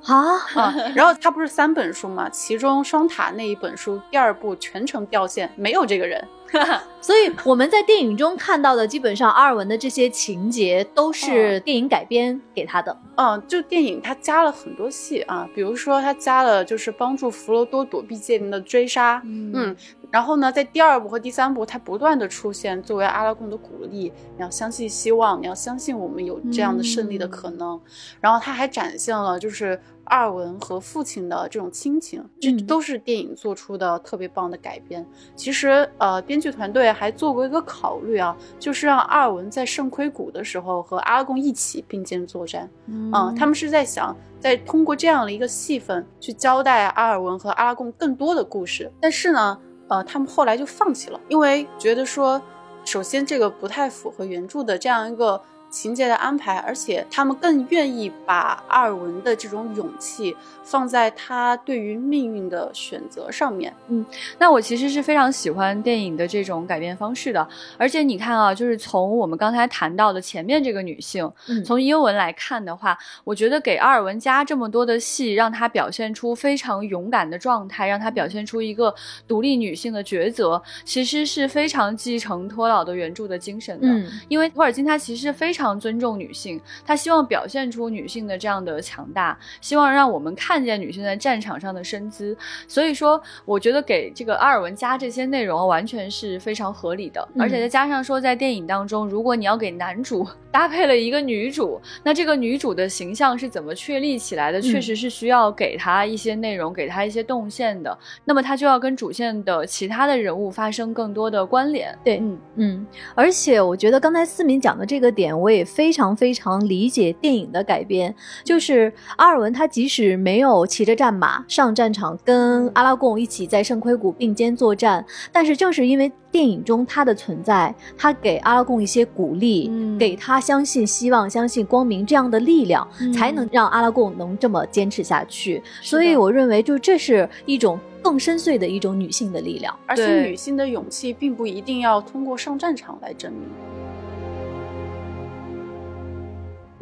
[0.03, 0.73] 啊，啊。
[0.95, 6.25] 然后他不是三本书嘛，其中双塔那一本书第二部全程掉线，没有这个人。
[6.99, 12.97] 所以我们在电影中看到的，基本上阿尔文的这些情节都是电影改编给他的。
[13.17, 19.75] 嗯，就电影他加了很多戏啊，比如说他加了就是帮助弗罗多躲避戒灵的追杀，嗯，
[20.11, 27.79] 然后呢，在第二部和第三部，它不断的出现作为阿拉贡的鼓励，你要相信希望，你要相信我们有这样的胜利的可能。
[28.19, 35.05] 然后他还展现了就是阿尔文和父亲的这种亲情，这嗯都是电影做出的特别棒的改编。
[35.35, 42.67] 其实呃，编剧团队还做过一个考虑啊，就是让阿尔文在圣盔谷的时候和阿拉贡一起并肩作战。
[42.87, 48.91] 嗯嗯，他们是在想，在通过这样的一个戏份去交代阿尔文和阿拉贡更多的故事。
[48.99, 52.41] 但是呢，呃，他们后来就放弃了，因为觉得说，
[52.85, 63.73] 首先这个不太符合原著的这样一个情节的安排，而且他们更愿意把阿尔文的这种勇气放在他对于命运的选择上面。
[63.87, 64.05] 嗯
[64.37, 78.93] 那我其实是非常喜欢电影的这种改编方式的，而且你看啊，就是从我们刚才谈到的前面这个女性，嗯从英文来看的话，我觉得给阿尔文加这么多的戏，让她表现出非常勇敢的状态，让她表现出一个
[79.27, 83.87] 独立女性的抉择，其实是非常继承托老的原著的精神的。
[83.87, 92.37] 嗯因为托尔金他其实非常尊重女性，他希望表现出女性的这样的强大，希望让我们看见女性在战场上的身姿。
[92.67, 104.59] 所以说，我觉得给这个阿尔文加这些内容完全是非常合理的，嗯而且再加上说，在电影当中，如果你要给男主搭配了一个女主，那这个女主的形象是怎么确立起来的？
[104.61, 107.95] 确实是需要给她一些内容，给她一些动线的。
[108.25, 111.95] 那么她就要跟主线的其他的人物发生更多的关联。
[112.03, 118.13] 对嗯嗯，而且我觉得刚才思敏讲的这个点，我也非常非常理解电影的改编。
[118.43, 135.61] 就是阿尔文他即使没有骑着战马上战场，跟阿拉贡一起在圣盔谷并肩作战，但是正是因为电影中他的存在，他给阿拉贡一些鼓励，嗯给他相信希望、相信光明这样的力量，嗯才能让阿拉贡能这么坚持下去。
[135.81, 139.75] 所以我认为，就这是一种更深邃的一种女性的力量。
[139.85, 143.41] 而且女性的勇气并不一定要通过上战场来证明。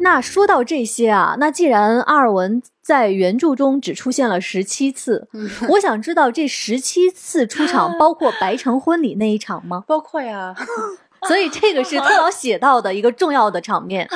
[0.00, 9.84] 那说到这些啊，那既然阿尔文在原著中只出现了十七次，嗯我想知道这十七次出场 包括白城婚礼那一场吗？
[9.86, 10.54] 包括呀，
[11.26, 14.08] 所以这个是特老写到的一个重要的场面。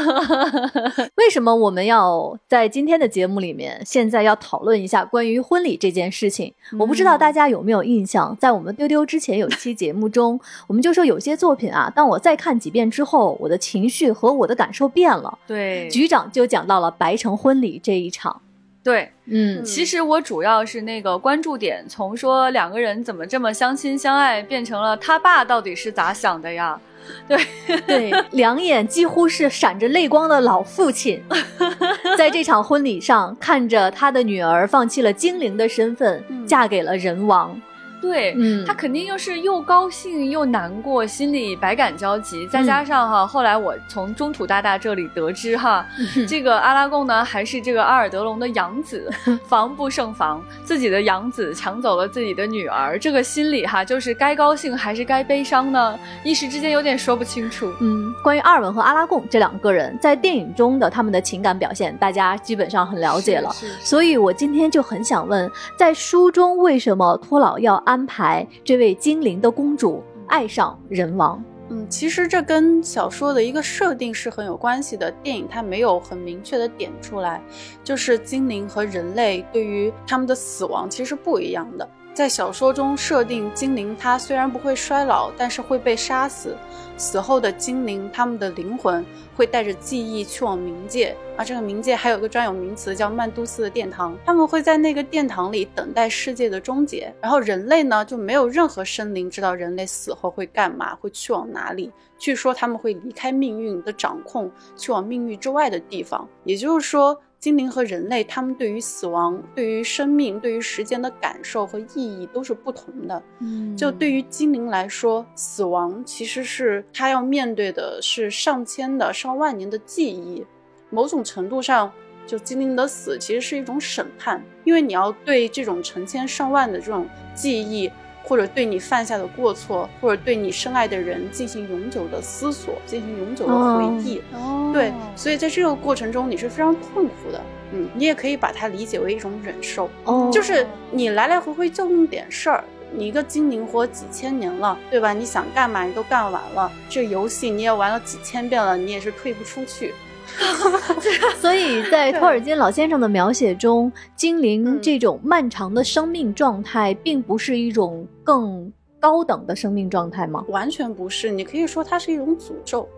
[1.16, 6.52] 为什么我们要在今天的节目里面现在要讨论一下关于婚礼这件事情？
[6.78, 10.38] 我不知道大家有没有印象，在我们丢丢之前有一期节目中，
[10.68, 15.38] 我们就说有些作品啊，当我再看几遍之后，我的情绪和我的感受变了。
[15.46, 18.40] 对局长就讲到了白城婚礼这一场，
[18.84, 19.64] 对，嗯。
[19.64, 26.80] 其实我主要是那个关注点，从说两个人怎么这么相亲相爱，变成了他爸到底是咋想的呀？
[27.28, 27.38] 对。
[27.86, 31.22] 对，两眼几乎是闪着泪光的老父亲，
[32.18, 36.46] 在这场婚礼上，看着他的女儿放弃了精灵的身份，嗯。
[36.46, 37.60] 嫁给了人王。
[38.02, 42.46] 对，嗯他肯定又是又高兴又难过，心里百感交集。
[42.48, 45.86] 再加上哈，后来我从中土大大这里得知哈，
[46.28, 49.08] 这个阿拉贡呢还是这个阿尔德隆的养子，
[49.46, 55.98] 防不胜防，自己的养子抢走了自己的女儿，这个心里哈就是该高兴还是该悲伤呢？
[56.24, 57.72] 一时之间有点说不清楚。
[57.80, 63.54] 嗯，关于阿尔文和阿拉贡这两个人在电影中的他们的情感表现，大家基本上很了解了。
[63.80, 71.44] 所以我今天就很想问，在书中为什么托老要安排这位精灵的公主爱上人王？
[71.68, 75.10] 嗯，其实这跟小说的一个设定是很有关系的。
[75.22, 77.42] 电影它没有很明确的点出来，
[77.84, 81.86] 就是精灵和人类对于他们的死亡其实不一样的。
[82.14, 86.54] 在小说中设定，精灵它虽然不会衰老，但是会被杀死。
[86.98, 94.16] 死后的精灵，他们的灵魂会带着记忆去往冥界，而这个冥界还有一个专有名词叫曼都斯的殿堂。
[94.26, 97.12] 他们会在那个殿堂里等待世界的终结。
[97.20, 101.90] 然后人类呢，就没有任何生灵知道人类死后会干嘛，会去往哪里。
[102.18, 106.28] 据说他们会离开命运的掌控，去往命运之外的地方。
[106.44, 113.20] 也就是说，精灵和人类他们对于死亡、对于生命、对于时间的感受和意义都是不同的。
[113.40, 120.46] 嗯就对于精灵来说，死亡其实是他要面对的是上千的、上万年的记忆。
[120.88, 121.92] 某种程度上，
[122.28, 127.90] 就精灵的死其实是一种审判，因为你要对这种成千上万的这种记忆，
[128.24, 134.22] 或者对你犯下的过错，或者对你深爱的人进行永久的思索，进行永久的回忆。
[134.32, 137.40] 哦对，所以在这个过程中，你是非常痛苦的。
[137.72, 139.90] 嗯，你也可以把它理解为一种忍受。
[140.04, 145.12] 哦就是你来来回回就那么点事儿，你一个精灵活几千年了，对吧？
[145.12, 149.94] 你想干嘛你都干完了，这游戏你也玩了几千遍了，你也是退不出去。
[151.40, 154.80] 所以在托尔金老先生的描写中，精灵嗯。
[154.82, 160.44] 这种漫长的生命状态，并不是一种更高等的生命状态吗？
[160.48, 162.88] 完全不是，你可以说它是一种诅咒，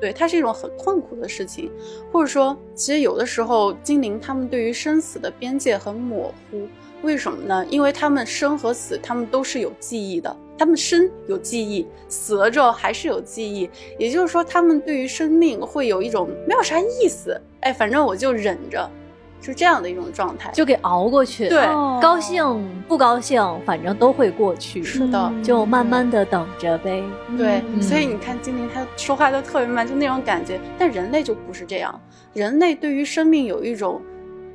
[0.00, 1.70] 对，它是一种很痛苦的事情，
[2.12, 6.66] 或者说，其实有的时候精灵他们对于生死的边界很模糊，
[7.02, 7.64] 为什么呢？
[7.70, 18.88] 因为他们生和死，他们都是有记忆的，他们生有记忆，死了之后还是有记忆，也就是说，他们对于生命会有一种没有啥意思，哎，反正我就忍着，
[19.40, 20.50] 是这样的一种状态。
[20.52, 21.48] 就给熬过去。
[21.48, 24.82] 对哦高兴不高兴，反正都会过去。
[24.82, 27.02] 是的就慢慢的等着呗。
[27.36, 30.60] 对，嗯所以你看精灵他说话都特别慢，就那种感觉。
[30.78, 32.00] 但人类就不是这样，
[32.32, 34.00] 人类对于生命有一种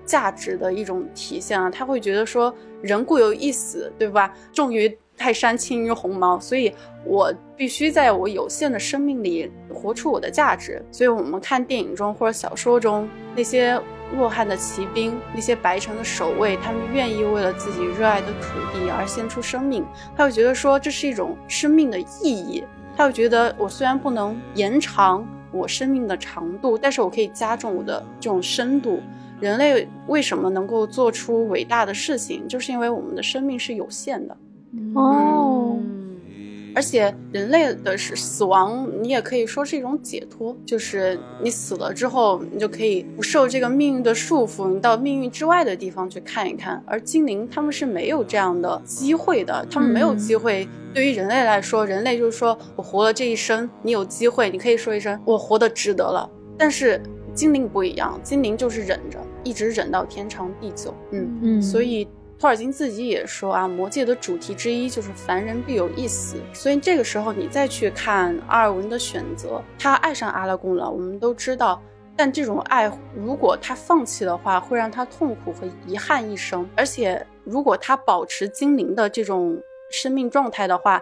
[0.05, 4.33] 价值的一种体现啊，他会觉得说人固有一死，对吧？
[4.53, 10.81] 重于泰山，轻于鸿毛，所以我必须在我有限的生命里活出我的价值。
[10.89, 13.79] 所以我们看电影中或者小说中那些
[14.15, 22.63] 洛汉的骑兵，那些白城的守卫，他们愿意为了自己热爱的土地而献出生命，他会觉得说这是一种生命的意义。
[22.95, 29.01] 他会觉得我虽然不能延长我生命的长度，但是我可以加重我的这种深度。
[29.39, 34.35] 人类为什么能够做出伟大的事情，就是因为我们的生命是有限的。
[34.93, 35.79] 哦，
[36.75, 46.81] 而且人类的是死亡，你也可以说是一种解脱，就是你死了之后，你就可以不受这个命运的束缚，你到命运之外的地方去看一看。
[46.85, 50.67] 而精灵他们是没有这样的机会的，他们没有机会。
[50.93, 56.29] 对于人类来说，人类就是说我活了这一生，你有机会，你可以说一声我活得值得了。
[56.57, 57.01] 但是
[57.33, 60.93] 精灵不一样，精灵就是忍着，一直忍到天长地久。
[61.11, 62.07] 嗯，嗯，所以
[62.39, 66.37] 托尔金自己也说啊，魔戒的主题之一就是凡人必有一死。
[66.53, 71.81] 所以这个时候你再去看阿尔文的选择，他爱上阿拉贡了，我们都知道。
[72.15, 76.69] 但这种爱，如果他放弃的话，会让他痛苦和遗憾一生。
[76.75, 79.57] 而且，如果他保持精灵的这种
[79.91, 81.01] 生命状态的话，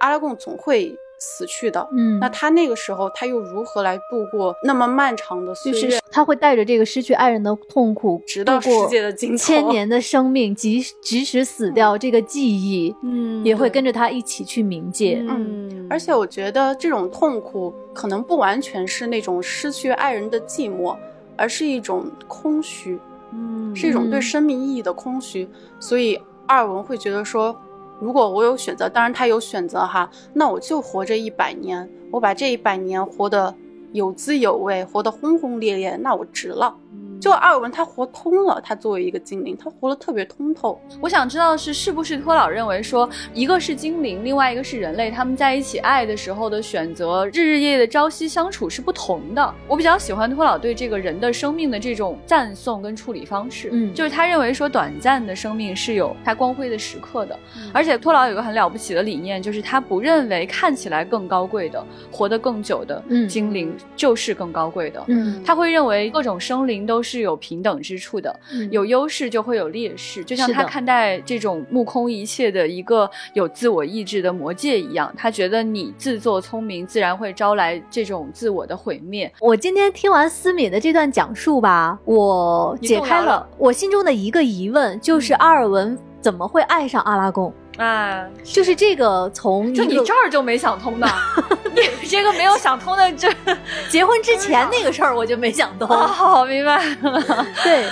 [0.00, 1.88] 阿拉贡总会死去的。
[1.92, 5.80] 嗯，那他那个时候他又如何来度过那么漫长的岁月？
[5.80, 15.24] 就是他会带着这个失去爱人的痛苦，直到过世界的尽头千年的生命，即即使死掉，这个记忆，嗯也会跟着他一起去冥界。
[15.28, 20.96] 嗯，而且我觉得这种痛苦可能不完全是那种失去爱人的寂寞，
[21.36, 22.98] 而是一种空虚，
[23.32, 25.48] 嗯是一种对嗯生命意义的空虚。
[25.80, 27.54] 所以阿尔文会觉得说，
[28.00, 33.54] 如果我有选择，当然他有选择哈，那我就活这一百年，我把这一百年活得
[33.92, 36.74] 有滋有味，活得轰轰烈烈，那我值了。
[37.20, 40.80] 就阿尔文他活通了，他作为一个精灵，他活得特别通透。
[41.00, 49.54] 我想知道的是，是不是托老认为说，一个是精灵，另外一个是人类，他们在一起爱的时候的选择，日日夜夜的朝夕相处是不同的。
[49.66, 57.38] 我比较喜欢托老对这个人的生命的这种赞颂跟处理方式，嗯就是他认为说，短暂的生命是有它光辉的时刻的，
[57.72, 65.02] 而且托老有个很了不起的理念，就是他不认为看起来更高贵的、活得更久的嗯精灵就是更高贵的。
[65.08, 79.32] 嗯他会认为各种生灵都是有平等之处的，嗯有优势就会有劣势，就像他看待这种目空一切的一个有自我意志的魔界一样，他觉得你自作聪明，自然会招来这种自我的毁灭。
[79.40, 87.52] 我今天听完思敏的这段讲述吧，我解开了我心中的一个疑问，就是阿尔文怎么会爱上阿拉贡？
[87.78, 91.08] 啊，就是这个从就你这儿就没想通的，
[92.02, 93.32] 你这个没有想通的这
[93.88, 95.86] 结婚之前那个事儿我就没想通。
[95.88, 96.82] 哦，好明白。
[97.62, 97.88] 对，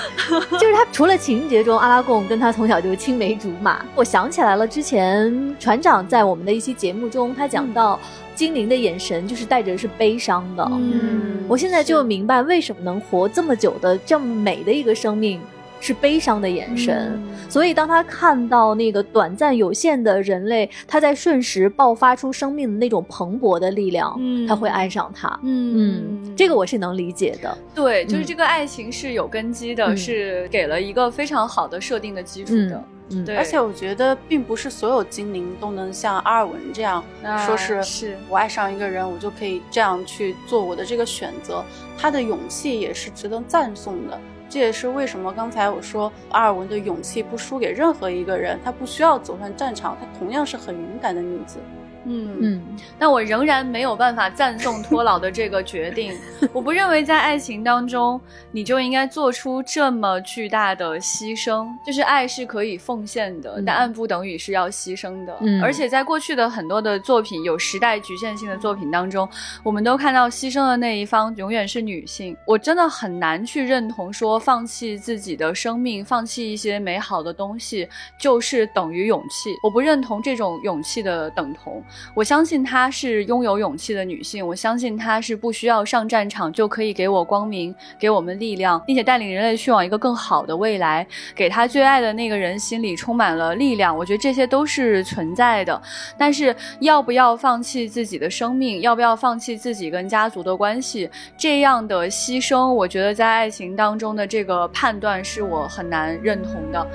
[0.59, 7.99] 就是他除了情节中阿拉贡跟他从小就青梅竹马，我想起来了，之前船长在我们的一期节目中，他讲到
[8.35, 10.69] 精灵的眼神就是带着是悲伤的。
[10.73, 15.41] 嗯我现在就明白为什么能活这么久的这么美的一个生命
[15.81, 17.21] 是悲伤的眼神。
[17.49, 25.29] 所以，当他看到那个短暂有限的人类，他在瞬时爆发出生命的那种蓬勃的力量，嗯他会爱上他。
[25.43, 27.57] 嗯嗯，这个我是能理解的。
[27.75, 32.85] 对，就是嗯这个爱情是有根基的，嗯是给了一个非常好的设定的基础的。
[33.11, 41.65] 嗯，对，而且我觉得，并不是所有精灵都能像阿尔文这样，啊说是是我爱上一个人，我就可以这样去做我的这个选择。
[41.97, 44.21] 他的勇气也是值得赞颂的。
[44.49, 51.59] 这也是为什么刚才我说阿尔文的勇气不输给任何一个人，他不需要走上战场，他同样是很勇敢的女子。
[52.07, 52.63] 嗯嗯
[52.99, 56.15] 但我仍然没有办法赞颂托老的这个决定。
[56.55, 58.21] 我不认为在爱情当中，
[58.53, 61.67] 你就应该做出这么巨大的牺牲。
[61.85, 65.37] 就是爱是可以奉献的，嗯但爱不等于是要牺牲的。
[65.41, 69.29] 嗯而且在过去的很多的作品，有时代局限性的作品当中，
[69.63, 72.37] 我们都看到牺牲的那一方永远是女性。
[72.47, 77.89] 我真的很难去认同说，放弃自己的生命，放弃一些美好的东西，
[78.19, 79.51] 就是等于勇气。
[79.63, 81.83] 我不认同这种勇气的等同。
[82.15, 93.97] 我相信她是拥有勇气的女性，我相信她是不需要上战场就可以给我光明，给我们力量，并且带领人类去往一个更好的未来，给她最爱的那个人心里充满了力量。
[93.97, 95.81] 我觉得这些都是存在的，
[96.19, 106.87] 但是要不要放弃自己的生命，要不要放弃自己跟家族的关系，这样的牺牲，我觉得在爱情当中的这个判断是我很难认同的。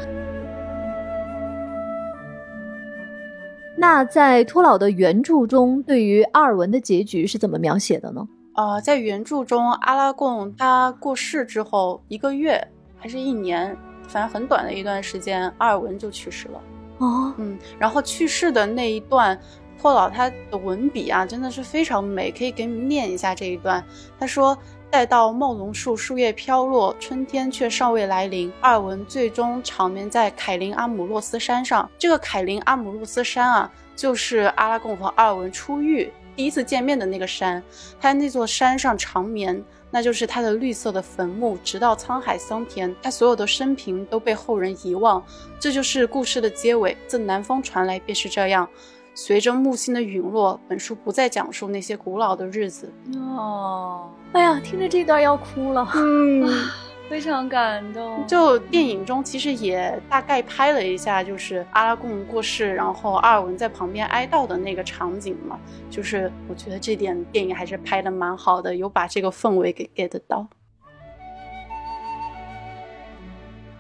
[3.82, 8.27] 那在托老的原著中，对于阿尔文的结局是怎么描写的呢？
[8.53, 12.63] 呃，在原著中，阿拉贡他过世之后一个月
[12.95, 13.75] 还是一年，
[14.07, 16.61] 反正很短的一段时间，阿尔文就去世了。
[16.99, 19.36] 哦，嗯，然后去世的那一段，
[19.82, 23.84] 托老他的文笔啊，真的是非常美，可以给你们念一下这一段。
[24.19, 24.55] 他说
[24.92, 31.89] ：“待到茂榕树树叶飘落，春天却尚未来临，阿尔文最终长眠在凯林阿姆洛斯山上。
[31.98, 37.64] 这个凯林阿姆洛斯山啊，就是阿拉贡和阿尔文初遇第一次见面的那个山。
[38.02, 39.64] 他在那座山上长眠。”
[39.94, 45.22] 那就是他的绿色的坟墓，直到沧海桑田，他所有的生平都被后人遗忘。
[45.60, 46.96] 这就是故事的结尾。
[47.08, 48.66] 自南方传来便是这样。
[49.14, 52.91] 随着木星的陨落，本书不再讲述那些古老的日子。
[53.16, 55.88] 哦，哎呀，听着这段要哭了。
[55.95, 56.47] 嗯，
[57.09, 58.26] 非常感动。
[58.26, 65.59] 就电影中其实也大概拍了一下，就是阿拉贡过世，然后阿尔文在旁边哀悼的那个场景嘛。
[65.89, 70.47] 就是我觉得这点电影还是拍的蛮好的，有把这个氛围给 get 到。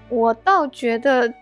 [0.09, 1.33] 我倒觉得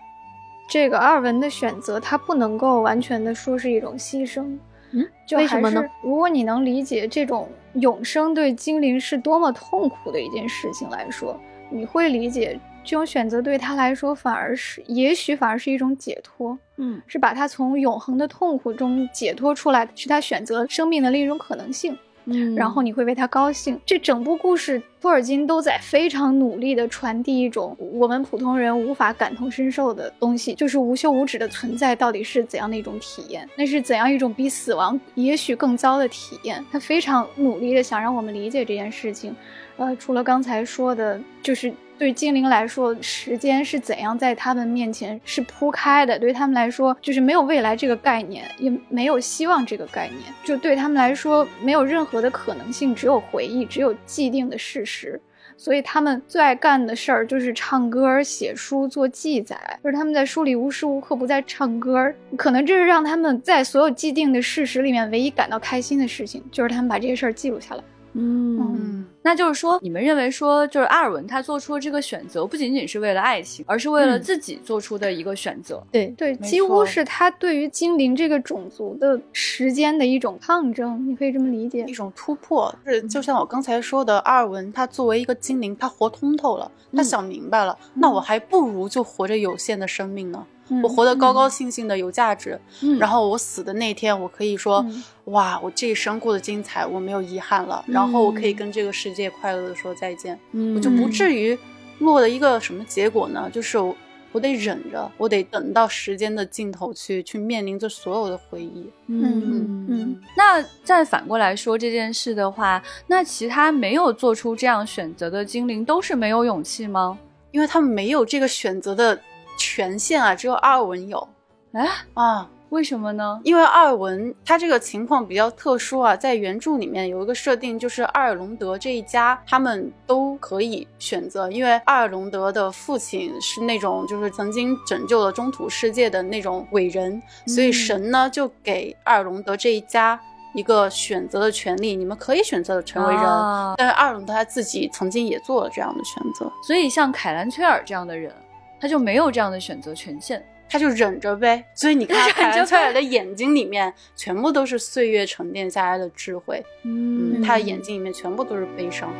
[0.70, 4.56] 这个阿尔文的选择，他不能够完全的说是一种牺牲。
[4.92, 5.90] 嗯，就还为什么呢是？
[6.08, 11.38] 如果你能理解这种永生对精灵是多么痛苦的一件事情来说，
[11.70, 21.96] 你会理解这种选择对他来说反而是，也许反而是一种解脱，嗯是把他从永恒的痛苦中解脱出来，是他选择生命的另一种可能性。
[22.26, 23.80] 嗯然后你会为他高兴。
[23.84, 33.48] 这整部故事，托尔金都在非常努力地传递一种我们普通人无法感同身受的东西，就是无休无止的存在到底是怎样的一种体验？
[33.56, 36.64] 那是怎样一种比死亡也许更糟的体验？
[36.70, 39.34] 他非常努力地想让我们理解这件事情。
[39.80, 50.20] 呃，除了刚才说的，就是对精灵来说，时间是怎样在他们面前是铺开的；对他们来说，就是没有未来这个概念，也没有希望这个概念。
[50.44, 55.18] 就对他们来说，没有任何的可能性，只有回忆，只有既定的事实。
[55.56, 62.12] 所以他们最爱干的事儿就是唱歌、写书、做记载，就是他们在书里无时无刻不在唱歌。
[62.36, 67.82] 可能这是让他们在所有既定的事实里面唯一感到开心的事情，就是他们把这些事儿记录下来。
[68.14, 68.58] 嗯。
[68.60, 74.22] 嗯，那就是说，你们认为说，就是阿尔文他做出的这个选择，不仅仅是为了爱情，而是为了嗯。
[74.22, 75.82] 自己做出的一个选择。
[75.92, 81.84] 对，对，没几乎是他对于精灵这个种族的时间的一种抗争，你可以这么理解。
[81.86, 81.92] 一。
[81.92, 87.04] 种突破，是就像我刚才说的，阿尔文他作为一个精灵，他活通透了，他嗯。
[87.04, 92.98] 想明白了，那我还不如就活着有限的生命呢，嗯我活得高高兴兴的有价值，嗯。
[92.98, 95.02] 然后我死的那天，我可以说，嗯。
[95.26, 100.74] 哇，我这一生过得精彩，我没有遗憾了，然后我可以跟这个世界快乐的说再见，嗯。
[100.74, 101.58] 我就不至于
[101.98, 103.48] 落了一个什么结果呢？
[103.52, 103.94] 就是我
[104.32, 108.88] 我得忍着，我得等到时间的尽头去去面临这所有的回忆。
[109.08, 110.20] 嗯嗯。
[110.36, 117.18] 那再反过来说这件事的话，那其他没有做出这样选择的精灵都是没有勇气吗？
[117.50, 119.20] 因为他们没有这个选择的
[119.60, 121.28] 权限啊，只有阿尔文有
[121.72, 122.48] 哎，啊。
[122.70, 123.40] 为什么呢？
[123.42, 140.20] 因为阿尔文他这个情况比较特殊啊，在原著里面有一个设定，就是阿尔隆德这一家他们都可以选择，因为阿尔隆德的父亲是那种就是曾经拯救了中土世界的那种伟人，所以神呢就给阿尔隆德这一家
[140.54, 143.24] 一个选择的权利，你们可以选择成为人。
[143.24, 148.32] 啊但是阿尔隆德他自己曾经也做了这样的选择，所以像凯兰崔尔这样的人，
[148.80, 150.44] 他就没有这样的选择权限。
[150.72, 151.64] 他就忍着呗。
[151.74, 156.62] 所以你看，凯兰崔尔的眼睛里面全部都是岁月沉淀下来的智慧。
[156.84, 159.12] 嗯，他的眼睛里面全部都是悲伤。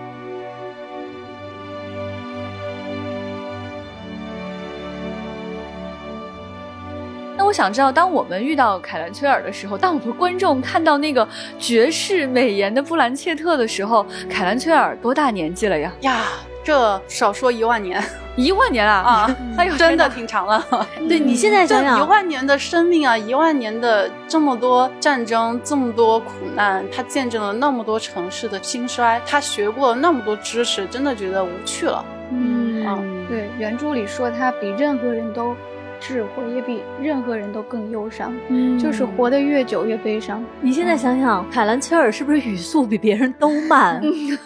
[7.37, 15.93] 那我想知道，当我们遇到凯兰崔尔的时候，当我们观众看到那个绝世美颜的布兰切特的时候，凯兰崔尔多大年纪了呀？
[16.03, 16.27] 呀，
[16.63, 18.03] 这少说一万年
[18.37, 19.37] 一万年啊啊！
[19.59, 20.65] 哎呦，真的挺长了。
[21.09, 32.05] 对你现在这一万年的生命啊，一万年的这么多战争，这么多苦难，他见证了那么多城市的兴衰，他学过了那么多知识，真的觉得无趣了。
[32.33, 32.99] 嗯啊
[33.29, 35.55] 对，原著里说他比任何人都
[36.01, 40.43] 智慧，也比任何人都更忧伤，嗯就是活得越久越悲伤。
[40.61, 44.03] 你现在想想，凯兰崔尔是不是语速比别人都慢？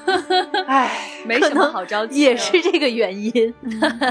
[0.66, 0.90] 哎，
[1.24, 3.54] 没什么好着急，也是这个原因。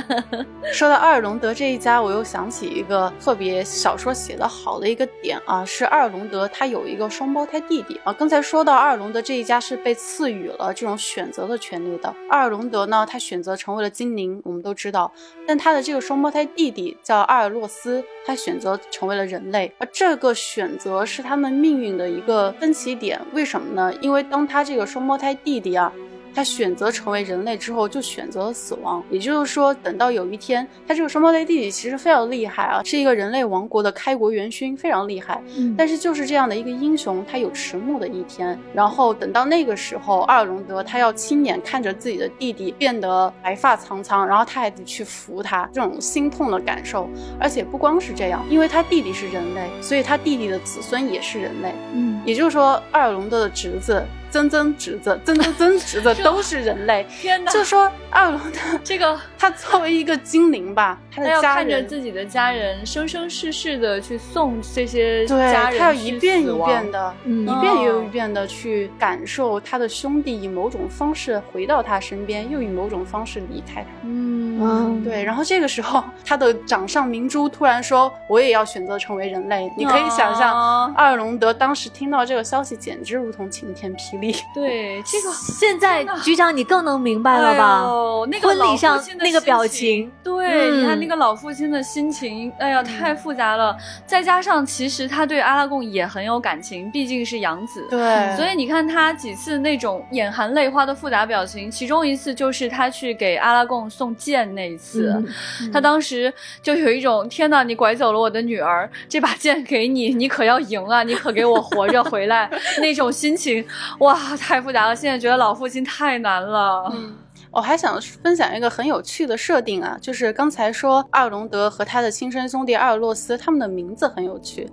[0.71, 8.13] 说到阿尔隆德这一家，我又想起一个特别小说写的好的一个点啊，是阿尔隆德他有一个双胞胎弟弟啊。
[8.13, 15.11] 刚才说到阿尔隆德这一家是被赐予了这种选择的权利的，阿尔隆德呢，他选择成为了精灵，我们都知道，
[15.45, 23.19] 但他的这个双胞胎弟弟叫阿阿尔洛斯，他选择成为了人类，而这个选择是他们命运的一个分歧点。
[23.33, 23.91] 为什么呢？
[24.01, 25.91] 因为当他这个双胞胎弟弟啊。
[26.33, 29.03] 他选择成为人类之后，就选择了死亡。
[29.09, 35.41] 也就是说，等到有一天，他这个双胞胎弟弟其实非常厉害啊，是一个人类王国的开国元勋，非常厉害。
[35.57, 38.57] 嗯但是就是这样的一个英雄，他有迟暮的一天。
[38.73, 47.09] 然后等到那个时候，阿尔隆德他要亲眼看着自己的弟弟变得白发苍苍，然后他还得去扶他，这种心痛的感受。
[47.39, 51.73] 而且不光是这样，因为他弟弟是人类，所以他弟弟的子孙也是人类。
[51.93, 54.03] 嗯也就是说，阿尔隆德的侄子、
[54.33, 57.05] 曾曾侄子、曾曾曾侄子都是人类。
[57.07, 57.51] 天哪！
[57.51, 73.87] 就说阿尔隆德这个 他作为一个精灵吧，他要家人看着自己的家人生生世世的去送这些对，家人他要一遍一遍的，嗯一遍又哦一遍的去感受他的兄弟以某种方式回到他身边，又以某种方式离开他。
[74.01, 84.22] 嗯，对，然后这个时候，他的掌上明珠突然说：“我也要选择成为人类。”你可以想象，哦阿尔隆德当时听到这个消息，简直如同晴天霹雳。
[84.53, 87.81] 对这个 现在局长你更能明白了吧？
[87.83, 93.75] 哎那个婚礼老上那个表心情情，对，嗯你看那个老父亲的心情，哎呀，太复杂了。
[94.05, 97.85] 再加上其实他对阿拉贡也很有感情，毕竟是养子。
[97.89, 105.13] 对，所以你看他几次那种眼含泪花的复杂表情，其中一次就是他去给阿拉贡送剑剑那一次，
[105.61, 105.71] 嗯。
[105.71, 112.49] 他当时就有一种天哪，你拐走了我的女儿，这把剑给你，你可要赢啊，你可给我活着回来。
[112.81, 113.63] 那种心情，
[113.99, 114.95] 哇， 太复杂了。
[114.95, 116.89] 现在觉得老父亲太难了。
[116.93, 117.15] 嗯，
[117.51, 124.69] 我还想分享一个很有趣的设定啊，就是刚才说阿尔隆德和他的亲生兄弟阿尔洛斯，他们的名字很有趣，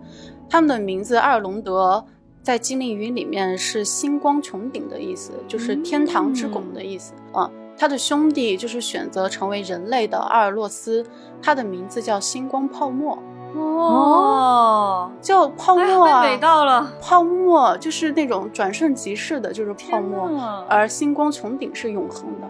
[0.48, 2.04] 他们的名字阿尔隆德
[2.42, 7.50] 在精灵语里面是星光穹顶的意思，就是天堂之拱的意思啊。
[7.78, 11.06] 他的兄弟就是选择成为人类的阿尔洛斯，
[11.42, 13.18] 他的名字叫星光泡沫，
[13.54, 20.30] 哦，就泡哎沫啊，被美到了，泡沫就是那种转瞬即逝的，就是泡沫，
[20.68, 22.48] 而星光穹顶是永恒的。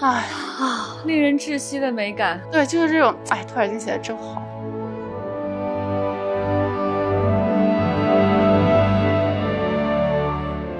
[0.00, 0.24] 唉，
[0.58, 2.40] 啊，令人窒息的美感。
[2.50, 4.42] 对，就是这种，哎，托尔金写的真好。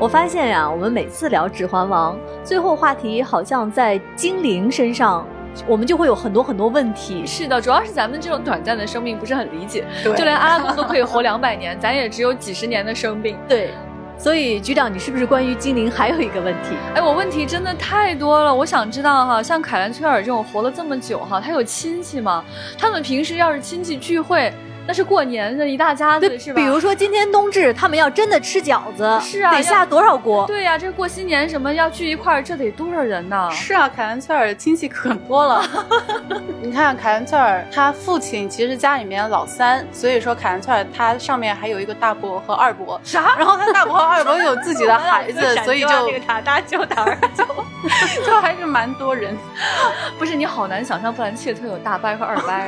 [0.00, 5.24] 我发现呀、我们每次聊《指环王》，最后话题好像在精灵身上，
[5.66, 7.26] 我们就会有很多很多问题。
[7.26, 13.36] 是的，主要是咱们这种短暂的生命不是很理解，就连阿拉贡都可以活 两百年，咱也只有几十年的生命。
[13.48, 13.70] 对，
[14.18, 16.76] 所以局长，你是不是关于精灵还有一个问题？
[16.94, 22.44] 哎，我问题真的太多了，我想知道哈，像凯兰崔尔这种活了这么久哈，他有亲戚吗？
[22.78, 24.52] 他们平时要是亲戚聚会，
[24.86, 26.60] 那是过年的一大家子是吧？
[26.60, 30.46] 比如说今天冬至，他们要真的吃饺子，是啊得下多少锅？
[30.46, 33.48] 对呀、这过新年什么要聚一块儿，这得多少人呢？
[33.52, 35.64] 是啊，凯兰崔尔亲戚可多了。
[36.60, 43.00] 你看，凯兰崔尔他父亲其实家里面老三，所以说凯兰崔尔他上面还有一个大伯和二伯。
[43.04, 43.36] 啥？
[43.38, 47.44] 然后他大伯和二伯有自己的孩子， 所以就那个塔大舅大二舅，
[48.24, 49.36] 就还是蛮多人。
[50.18, 52.62] 不是你好难想象布兰切特有大伯和二伯啊。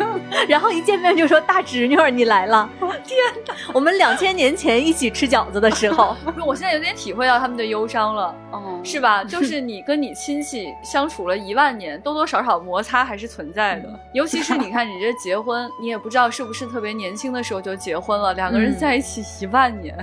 [0.48, 2.68] 然后一见面就说大侄女儿你来了，
[3.04, 3.54] 天哪！
[3.72, 8.34] 我们两千年前一起吃饺子的时候，不是，我现在有点体会到他们的忧伤了。
[8.50, 9.24] 哦，是吧？
[9.24, 14.00] 就是你跟你亲戚相处了一万年，多多少少摩擦还是存在的。
[14.12, 19.94] 尤其是你看，你这结婚，你也不知道是不是特别年轻的时候就结婚了，两个人嗯在一起一万年，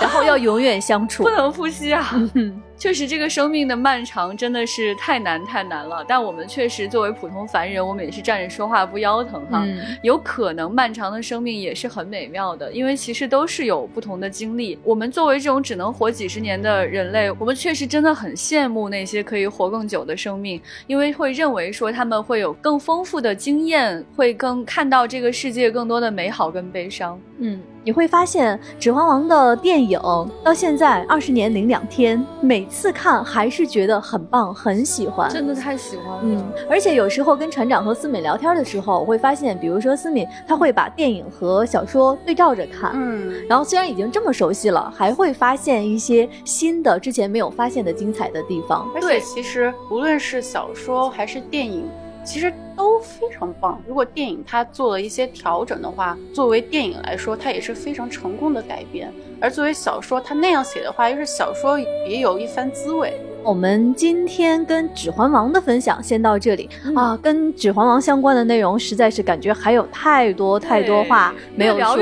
[0.00, 1.30] 然后要永远相处不。
[1.30, 2.10] 能呼吸啊！
[2.34, 6.04] 嗯确实，这个生命的漫长真的是太难太难了。
[6.06, 9.64] 但我们确实作为普通凡人，我们也是站着说话不腰疼哈。
[9.66, 14.78] 嗯有可能漫长的生命也是很美妙的，因为其实都是有不同的经历。
[14.84, 27.20] 我们作为这种只能活几十年的人类，我们确实真的很羡慕那些可以活更久的生命，因为会认为说他们会有更丰富的经验，会更看到这个世界更多的美好跟悲伤。
[27.38, 29.98] 嗯，你会发现《指环王》的电影
[30.44, 35.30] 到现在二十年零两天，每次看还是觉得很棒，很喜欢。
[35.30, 36.20] 真的太喜欢了。
[36.22, 48.86] 嗯，而且有时候跟船长和思敏聊天的时候，我会发现，比如说思敏，他会把电影和小说对照着看，嗯，然后虽然已经这么熟悉了，还会发现一些新的之前没有发现的精彩的地方。
[48.94, 51.88] 而且其实无论是小说还是电影，
[52.22, 53.82] 其实都非常棒。
[53.88, 59.10] 如果电影它做了一些调整的话，作为电影来说，它也是非常成功的改编；
[59.40, 63.20] 而作为小说，它那样写的话，又是小说也有一番滋味。
[63.48, 71.96] 我们今天跟《指环王》的分享先到这里、嗯啊，跟《指环王》相关的内容实在是感觉还有太多太多话没有说。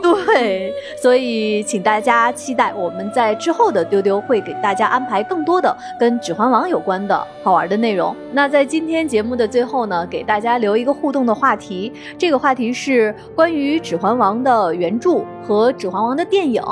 [0.00, 0.72] 对，
[1.02, 8.14] 所以请大家期待我们在之后的丢丢会给大家安排更多的跟《指环王》有关的好玩的内容。
[8.32, 16.62] 那在今天节目的最后呢，给大家留一个互动的话题，这个话题是关于《指环王》的原著和《指环王》的电影，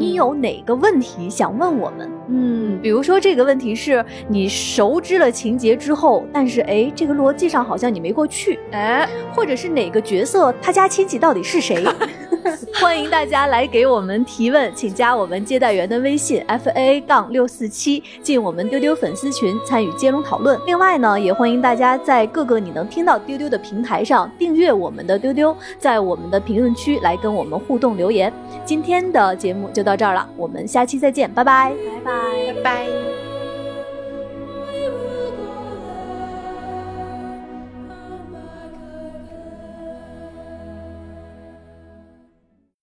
[0.00, 2.10] 你有哪个问题想问我们？
[2.28, 11.84] 嗯，比如说这个问题是你熟知了情节之后，但是哎，这个逻辑上好像你没过去，哎，或者是哪个角色他家亲戚到底是谁？
[12.80, 20.58] 欢迎大家来给我们提问，请加我们接待员的微信 f a a 杠六四七，进我们丢丢粉丝群参与接龙讨论。
[20.66, 28.32] 另外呢，也欢迎大家在各个你能听到丢丢的平台上订阅我们的丢丢，在我们的评论区来跟我们互动留言。
[28.64, 31.72] 今天的节目就到这儿了，我们下期再见，拜拜，
[32.04, 32.54] 拜拜。
[32.54, 33.31] 拜拜。